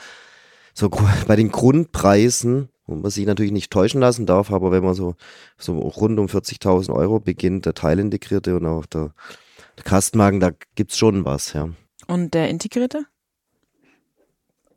so 0.72 0.88
bei 1.26 1.36
den 1.36 1.50
Grundpreisen, 1.50 2.70
wo 2.86 2.94
man 2.94 3.10
sich 3.10 3.26
natürlich 3.26 3.52
nicht 3.52 3.70
täuschen 3.70 4.00
lassen 4.00 4.24
darf, 4.24 4.50
aber 4.50 4.72
wenn 4.72 4.82
man 4.82 4.94
so, 4.94 5.14
so 5.58 5.78
rund 5.78 6.18
um 6.18 6.26
40.000 6.26 6.94
Euro 6.94 7.20
beginnt, 7.20 7.66
der 7.66 7.74
Teilintegrierte 7.74 8.56
und 8.56 8.64
auch 8.64 8.86
der, 8.86 9.12
der 9.76 9.84
Kastenwagen, 9.84 10.40
da 10.40 10.52
gibt's 10.74 10.96
schon 10.96 11.26
was, 11.26 11.52
ja. 11.52 11.68
Und 12.06 12.32
der 12.32 12.48
Integrierte? 12.48 13.04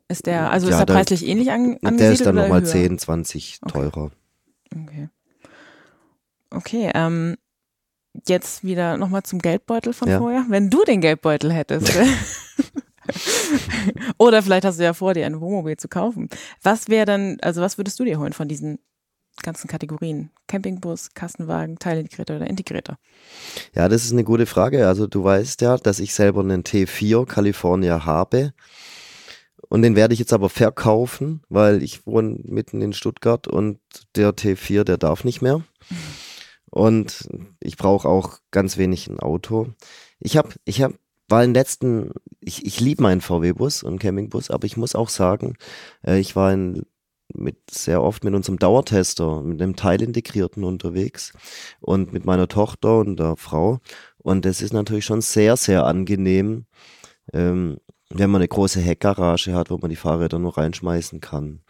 Ist 0.08 0.26
der, 0.26 0.50
also 0.50 0.68
Ja, 0.68 0.80
ist 0.80 0.88
der 0.88 0.94
preislich 0.94 1.26
ähnlich 1.26 1.50
an, 1.50 1.78
angesiedelt 1.82 2.00
Der 2.00 2.12
ist 2.12 2.26
dann 2.26 2.34
nochmal 2.36 2.60
höher? 2.60 2.68
10, 2.68 2.98
20 2.98 3.58
Okay. 3.62 3.72
teurer. 3.72 4.10
Okay. 4.74 5.08
Okay, 6.50 6.90
ähm, 6.94 7.36
jetzt 8.26 8.64
wieder 8.64 8.96
nochmal 8.96 9.22
zum 9.22 9.40
Geldbeutel 9.40 9.92
von 9.92 10.08
Ja. 10.08 10.18
vorher. 10.18 10.44
Wenn 10.48 10.70
du 10.70 10.84
den 10.84 11.00
Geldbeutel 11.00 11.52
hättest. 11.52 11.92
Oder 14.18 14.42
vielleicht 14.42 14.64
hast 14.64 14.78
du 14.78 14.84
ja 14.84 14.94
vor, 14.94 15.14
dir 15.14 15.26
ein 15.26 15.40
Wohnmobil 15.40 15.76
zu 15.76 15.88
kaufen. 15.88 16.28
Was 16.62 16.88
wäre 16.88 17.06
dann, 17.06 17.38
also 17.42 17.60
was 17.60 17.78
würdest 17.78 17.98
du 17.98 18.04
dir 18.04 18.18
holen 18.18 18.32
von 18.32 18.48
diesen 18.48 18.78
ganzen 19.42 19.68
Kategorien? 19.68 20.30
Campingbus, 20.46 21.12
Kastenwagen, 21.14 21.78
Teilintegrierter 21.78 22.36
oder 22.36 22.46
Integrierter? 22.46 22.98
Ja, 23.74 23.88
das 23.88 24.04
ist 24.04 24.12
eine 24.12 24.24
gute 24.24 24.46
Frage. 24.46 24.86
Also 24.86 25.06
du 25.06 25.24
weißt 25.24 25.60
ja, 25.62 25.76
dass 25.76 25.98
ich 25.98 26.14
selber 26.14 26.40
einen 26.40 26.62
T4 26.62 27.26
California 27.26 28.04
habe. 28.04 28.52
Und 29.68 29.82
den 29.82 29.96
werde 29.96 30.14
ich 30.14 30.20
jetzt 30.20 30.32
aber 30.32 30.48
verkaufen, 30.48 31.42
weil 31.48 31.82
ich 31.82 32.06
wohne 32.06 32.38
mitten 32.44 32.80
in 32.80 32.92
Stuttgart 32.92 33.48
und 33.48 33.78
der 34.16 34.32
T4, 34.32 34.84
der 34.84 34.98
darf 34.98 35.24
nicht 35.24 35.42
mehr. 35.42 35.62
Und 36.70 37.28
ich 37.60 37.76
brauche 37.76 38.08
auch 38.08 38.38
ganz 38.50 38.76
wenig 38.76 39.08
ein 39.08 39.20
Auto. 39.20 39.68
Ich 40.18 40.36
habe, 40.36 40.50
ich 40.64 40.82
habe, 40.82 40.94
war 41.28 41.44
in 41.44 41.54
letzten, 41.54 42.10
ich, 42.40 42.66
ich 42.66 42.80
liebe 42.80 43.02
meinen 43.02 43.20
VW-Bus 43.20 43.82
und 43.82 44.00
Campingbus, 44.00 44.50
aber 44.50 44.66
ich 44.66 44.76
muss 44.76 44.94
auch 44.94 45.08
sagen, 45.08 45.54
äh, 46.04 46.18
ich 46.18 46.34
war 46.36 46.52
in, 46.52 46.82
mit 47.32 47.70
sehr 47.70 48.02
oft 48.02 48.24
mit 48.24 48.34
unserem 48.34 48.58
Dauertester, 48.58 49.42
mit 49.42 49.62
einem 49.62 49.76
Teilintegrierten 49.76 50.64
unterwegs 50.64 51.32
und 51.80 52.12
mit 52.12 52.24
meiner 52.24 52.48
Tochter 52.48 52.98
und 52.98 53.18
der 53.18 53.36
Frau. 53.36 53.78
Und 54.18 54.46
es 54.46 54.60
ist 54.60 54.72
natürlich 54.72 55.04
schon 55.04 55.20
sehr, 55.20 55.56
sehr 55.56 55.84
angenehm, 55.86 56.66
ähm, 57.32 57.78
wenn 58.14 58.30
man 58.30 58.40
eine 58.40 58.48
große 58.48 58.80
Heckgarage 58.80 59.54
hat, 59.54 59.70
wo 59.70 59.78
man 59.78 59.90
die 59.90 59.96
Fahrräder 59.96 60.38
nur 60.38 60.56
reinschmeißen 60.56 61.20
kann. 61.20 61.62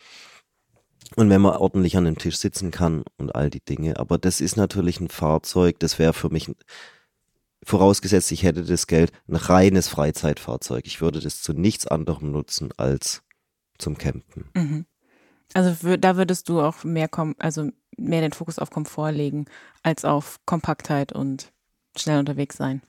Und 1.17 1.31
wenn 1.31 1.41
man 1.41 1.57
ordentlich 1.57 1.97
an 1.97 2.05
dem 2.05 2.19
Tisch 2.19 2.37
sitzen 2.37 2.71
kann 2.71 3.05
und 3.19 3.35
all 3.35 3.51
die 3.51 3.65
Dinge. 3.65 3.99
Aber 3.99 4.19
das 4.19 4.41
ist 4.41 4.57
natürlich 4.57 5.01
ein 5.01 5.09
Fahrzeug, 5.09 5.79
das 5.79 5.99
wäre 5.99 6.13
für 6.13 6.29
mich, 6.31 6.51
vorausgesetzt, 7.65 8.33
ich 8.33 8.43
hätte 8.43 8.65
das 8.65 8.87
Geld, 8.87 9.13
ein 9.29 9.37
reines 9.37 9.89
Freizeitfahrzeug. 9.89 10.87
Ich 10.87 11.01
würde 11.01 11.21
das 11.21 11.41
zu 11.43 11.53
nichts 11.53 11.87
anderem 11.87 12.31
nutzen 12.31 12.71
als 12.77 13.23
zum 13.79 13.97
Campen. 13.97 14.51
Mhm. 14.55 14.87
Also 15.53 15.71
wür- 15.87 15.97
da 15.97 16.17
würdest 16.17 16.49
du 16.49 16.61
auch 16.61 16.85
mehr 16.85 17.09
kom 17.09 17.35
also 17.39 17.71
mehr 17.97 18.21
den 18.21 18.33
Fokus 18.33 18.59
auf 18.59 18.71
Komfort 18.71 19.13
legen, 19.13 19.47
als 19.83 20.05
auf 20.05 20.41
Kompaktheit 20.47 21.13
und 21.13 21.53
schnell 21.97 22.19
unterwegs 22.19 22.57
sein. 22.57 22.83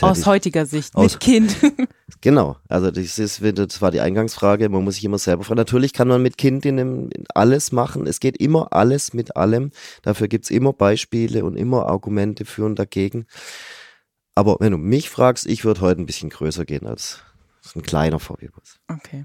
Aus 0.00 0.20
ich- 0.20 0.26
heutiger 0.26 0.66
Sicht, 0.66 0.94
aus- 0.94 1.12
mit 1.14 1.20
Kind. 1.20 1.56
Genau, 2.20 2.56
also 2.68 2.90
das 2.90 3.18
ist 3.18 3.42
das 3.58 3.82
war 3.82 3.90
die 3.90 4.00
Eingangsfrage, 4.00 4.68
man 4.70 4.82
muss 4.82 4.94
sich 4.94 5.04
immer 5.04 5.18
selber 5.18 5.44
fragen. 5.44 5.58
Natürlich 5.58 5.92
kann 5.92 6.08
man 6.08 6.22
mit 6.22 6.38
Kind 6.38 6.64
in 6.64 6.78
dem, 6.78 7.10
alles 7.34 7.70
machen, 7.70 8.06
es 8.06 8.18
geht 8.18 8.38
immer 8.38 8.72
alles 8.72 9.12
mit 9.12 9.36
allem, 9.36 9.72
dafür 10.02 10.28
gibt's 10.28 10.48
immer 10.48 10.72
Beispiele 10.72 11.44
und 11.44 11.56
immer 11.56 11.84
Argumente 11.86 12.46
für 12.46 12.64
und 12.64 12.78
dagegen. 12.78 13.26
Aber 14.34 14.56
wenn 14.60 14.72
du 14.72 14.78
mich 14.78 15.10
fragst, 15.10 15.44
ich 15.46 15.64
würde 15.66 15.82
heute 15.82 16.00
ein 16.00 16.06
bisschen 16.06 16.30
größer 16.30 16.64
gehen 16.64 16.86
als 16.86 17.20
ein 17.76 17.82
kleiner 17.82 18.18
VW-Bus. 18.20 18.78
Okay. 18.88 19.24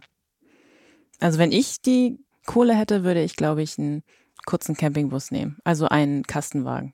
Also 1.19 1.39
wenn 1.39 1.51
ich 1.53 1.81
die 1.81 2.19
Kohle 2.45 2.75
hätte, 2.75 3.03
würde 3.03 3.23
ich, 3.23 3.35
glaube 3.37 3.61
ich, 3.61 3.77
einen 3.79 4.03
kurzen 4.45 4.75
Campingbus 4.75 5.31
nehmen. 5.31 5.57
Also 5.63 5.87
einen 5.87 6.23
Kastenwagen. 6.23 6.93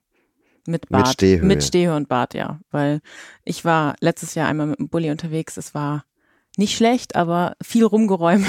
Mit 0.67 0.89
Bad. 0.89 1.07
Stehhöhe. 1.09 1.45
Mit 1.45 1.63
Stehhöhe 1.63 1.95
und 1.95 2.07
Bad, 2.09 2.33
ja. 2.33 2.59
Weil 2.71 3.01
ich 3.43 3.65
war 3.65 3.95
letztes 3.99 4.35
Jahr 4.35 4.47
einmal 4.47 4.67
mit 4.67 4.79
dem 4.79 4.89
Bulli 4.89 5.11
unterwegs. 5.11 5.57
Es 5.57 5.73
war 5.73 6.05
nicht 6.57 6.75
schlecht, 6.75 7.15
aber 7.15 7.55
viel 7.61 7.83
rumgeräumt. 7.85 8.45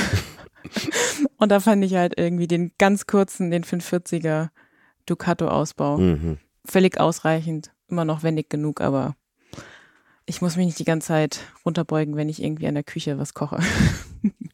und 1.36 1.50
da 1.50 1.60
fand 1.60 1.84
ich 1.84 1.94
halt 1.94 2.14
irgendwie 2.16 2.46
den 2.46 2.72
ganz 2.78 3.06
kurzen, 3.06 3.50
den 3.50 3.64
540er 3.64 4.48
Ducato-Ausbau 5.06 5.98
Mhm. 5.98 6.38
völlig 6.64 6.98
ausreichend. 7.00 7.70
Immer 7.88 8.04
noch 8.04 8.22
wendig 8.22 8.50
genug, 8.50 8.80
aber 8.80 9.14
ich 10.24 10.40
muss 10.42 10.56
mich 10.56 10.66
nicht 10.66 10.78
die 10.80 10.84
ganze 10.84 11.08
Zeit 11.08 11.40
runterbeugen, 11.64 12.16
wenn 12.16 12.28
ich 12.28 12.42
irgendwie 12.42 12.66
an 12.66 12.74
der 12.74 12.82
Küche 12.82 13.18
was 13.18 13.34
koche. 13.34 13.58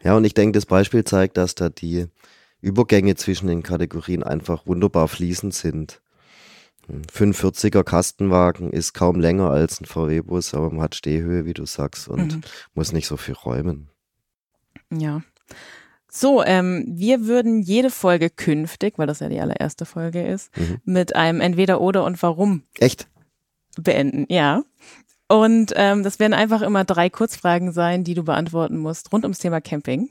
Ja, 0.04 0.16
und 0.16 0.24
ich 0.24 0.34
denke, 0.34 0.56
das 0.56 0.66
Beispiel 0.66 1.04
zeigt, 1.04 1.36
dass 1.36 1.54
da 1.54 1.68
die 1.68 2.06
Übergänge 2.60 3.14
zwischen 3.14 3.46
den 3.46 3.62
Kategorien 3.62 4.22
einfach 4.24 4.66
wunderbar 4.66 5.06
fließend 5.08 5.54
sind. 5.54 6.02
Ein 6.88 7.02
45er 7.04 7.84
Kastenwagen 7.84 8.70
ist 8.72 8.92
kaum 8.92 9.20
länger 9.20 9.50
als 9.50 9.80
ein 9.80 9.84
VW-Bus, 9.86 10.54
aber 10.54 10.70
man 10.70 10.82
hat 10.82 10.94
Stehhöhe, 10.96 11.44
wie 11.44 11.54
du 11.54 11.64
sagst, 11.64 12.08
und 12.08 12.36
Mhm. 12.36 12.40
muss 12.74 12.92
nicht 12.92 13.06
so 13.06 13.16
viel 13.16 13.34
räumen. 13.34 13.88
Ja. 14.90 15.22
So, 16.10 16.42
ähm, 16.44 16.84
wir 16.88 17.26
würden 17.26 17.62
jede 17.62 17.88
Folge 17.90 18.28
künftig, 18.28 18.98
weil 18.98 19.06
das 19.06 19.20
ja 19.20 19.28
die 19.30 19.40
allererste 19.40 19.86
Folge 19.86 20.26
ist, 20.26 20.54
Mhm. 20.58 20.78
mit 20.84 21.16
einem 21.16 21.40
Entweder 21.40 21.80
oder 21.80 22.04
und 22.04 22.20
warum 22.22 22.64
Echt? 22.78 23.08
beenden, 23.80 24.26
ja. 24.28 24.62
Und 25.28 25.72
ähm, 25.76 26.02
das 26.02 26.18
werden 26.18 26.34
einfach 26.34 26.60
immer 26.60 26.84
drei 26.84 27.08
Kurzfragen 27.08 27.72
sein, 27.72 28.04
die 28.04 28.12
du 28.12 28.24
beantworten 28.24 28.76
musst 28.76 29.10
rund 29.12 29.24
ums 29.24 29.38
Thema 29.38 29.62
Camping. 29.62 30.10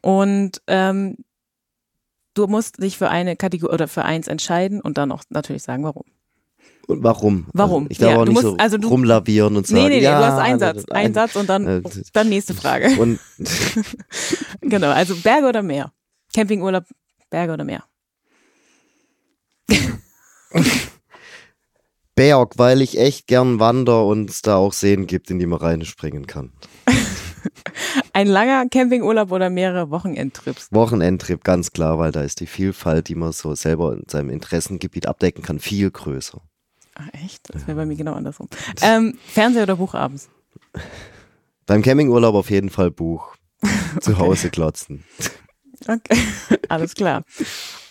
Und 0.00 0.62
ähm, 0.66 1.16
du 2.34 2.46
musst 2.46 2.82
dich 2.82 2.98
für 2.98 3.08
eine 3.10 3.36
Kategorie 3.36 3.72
oder 3.72 3.88
für 3.88 4.04
eins 4.04 4.28
entscheiden 4.28 4.80
und 4.80 4.98
dann 4.98 5.10
auch 5.12 5.22
natürlich 5.30 5.62
sagen, 5.62 5.84
warum. 5.84 6.04
Und 6.86 7.02
warum? 7.02 7.46
Warum? 7.54 7.84
Also 7.84 7.90
ich 7.90 7.98
darf 7.98 8.10
Ja, 8.10 8.16
auch 8.18 8.24
nicht 8.26 8.34
musst- 8.34 8.42
so 8.44 8.56
also 8.58 8.76
du- 8.76 8.88
rumlavieren 8.88 9.56
und 9.56 9.66
sagen, 9.66 9.82
nee, 9.84 9.88
nee, 9.88 9.96
nee, 9.96 10.02
ja, 10.02 10.18
du 10.18 10.26
hast 10.26 10.38
einen 10.38 10.58
Satz, 10.58 10.84
einen 10.90 11.14
Satz 11.14 11.34
und 11.36 11.48
dann, 11.48 11.82
dann 12.12 12.28
nächste 12.28 12.52
Frage. 12.54 12.90
Und 13.00 13.18
Genau, 14.60 14.90
also 14.90 15.16
Berge 15.16 15.46
oder 15.48 15.62
Meer? 15.62 15.92
Campingurlaub, 16.34 16.84
Berge 17.30 17.52
oder 17.54 17.64
Meer? 17.64 17.84
Berg, 22.14 22.58
weil 22.58 22.80
ich 22.80 22.98
echt 22.98 23.26
gern 23.26 23.58
wander 23.58 24.04
und 24.06 24.30
es 24.30 24.42
da 24.42 24.56
auch 24.56 24.72
Seen 24.72 25.06
gibt, 25.06 25.30
in 25.30 25.38
die 25.38 25.46
man 25.46 25.58
reinspringen 25.58 26.26
kann. 26.26 26.52
Ein 28.14 28.28
langer 28.28 28.68
Campingurlaub 28.68 29.32
oder 29.32 29.50
mehrere 29.50 29.90
Wochenendtrips? 29.90 30.68
Wochenendtrip, 30.70 31.42
ganz 31.42 31.72
klar, 31.72 31.98
weil 31.98 32.12
da 32.12 32.22
ist 32.22 32.38
die 32.38 32.46
Vielfalt, 32.46 33.08
die 33.08 33.16
man 33.16 33.32
so 33.32 33.56
selber 33.56 33.92
in 33.92 34.04
seinem 34.06 34.30
Interessengebiet 34.30 35.08
abdecken 35.08 35.42
kann, 35.42 35.58
viel 35.58 35.90
größer. 35.90 36.40
Ach, 36.94 37.08
echt? 37.24 37.52
Das 37.52 37.66
wäre 37.66 37.76
bei 37.76 37.86
mir 37.86 37.96
genau 37.96 38.12
andersrum. 38.12 38.48
Ähm, 38.82 39.18
Fernseher 39.26 39.64
oder 39.64 39.74
Buch 39.74 39.94
abends? 39.94 40.28
Beim 41.66 41.82
Campingurlaub 41.82 42.36
auf 42.36 42.50
jeden 42.50 42.70
Fall 42.70 42.92
Buch. 42.92 43.34
Zu 44.00 44.16
Hause 44.16 44.50
klotzen. 44.50 45.02
Okay, 45.88 46.16
alles 46.68 46.94
klar. 46.94 47.24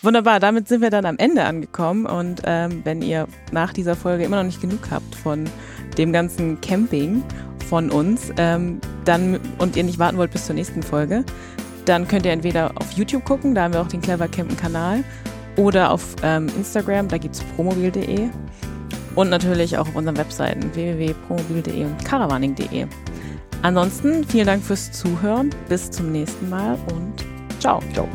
Wunderbar, 0.00 0.40
damit 0.40 0.68
sind 0.68 0.80
wir 0.80 0.88
dann 0.88 1.04
am 1.04 1.18
Ende 1.18 1.44
angekommen 1.44 2.06
und 2.06 2.40
ähm, 2.46 2.80
wenn 2.84 3.02
ihr 3.02 3.28
nach 3.52 3.74
dieser 3.74 3.94
Folge 3.94 4.24
immer 4.24 4.36
noch 4.36 4.44
nicht 4.44 4.62
genug 4.62 4.90
habt 4.90 5.14
von 5.14 5.44
dem 5.98 6.12
ganzen 6.12 6.60
Camping 6.62 7.22
von 7.64 7.90
uns 7.90 8.32
ähm, 8.36 8.80
dann 9.04 9.40
und 9.58 9.76
ihr 9.76 9.84
nicht 9.84 9.98
warten 9.98 10.16
wollt 10.16 10.30
bis 10.30 10.46
zur 10.46 10.54
nächsten 10.54 10.82
Folge, 10.82 11.24
dann 11.84 12.08
könnt 12.08 12.26
ihr 12.26 12.32
entweder 12.32 12.72
auf 12.76 12.92
YouTube 12.92 13.24
gucken, 13.24 13.54
da 13.54 13.64
haben 13.64 13.74
wir 13.74 13.80
auch 13.80 13.88
den 13.88 14.00
Clever 14.00 14.28
Campen 14.28 14.56
Kanal 14.56 15.04
oder 15.56 15.90
auf 15.90 16.16
ähm, 16.22 16.48
Instagram, 16.56 17.08
da 17.08 17.18
gibt's 17.18 17.42
promobil.de 17.56 18.28
und 19.14 19.30
natürlich 19.30 19.76
auch 19.76 19.88
auf 19.88 19.96
unseren 19.96 20.16
Webseiten 20.16 20.74
www.promobil.de 20.74 21.84
und 21.84 22.04
caravaning.de. 22.04 22.86
Ansonsten 23.62 24.24
vielen 24.24 24.46
Dank 24.46 24.62
fürs 24.62 24.92
Zuhören, 24.92 25.50
bis 25.68 25.90
zum 25.90 26.12
nächsten 26.12 26.50
Mal 26.50 26.78
und 26.92 27.24
ciao. 27.60 27.80
Ciao. 27.92 28.08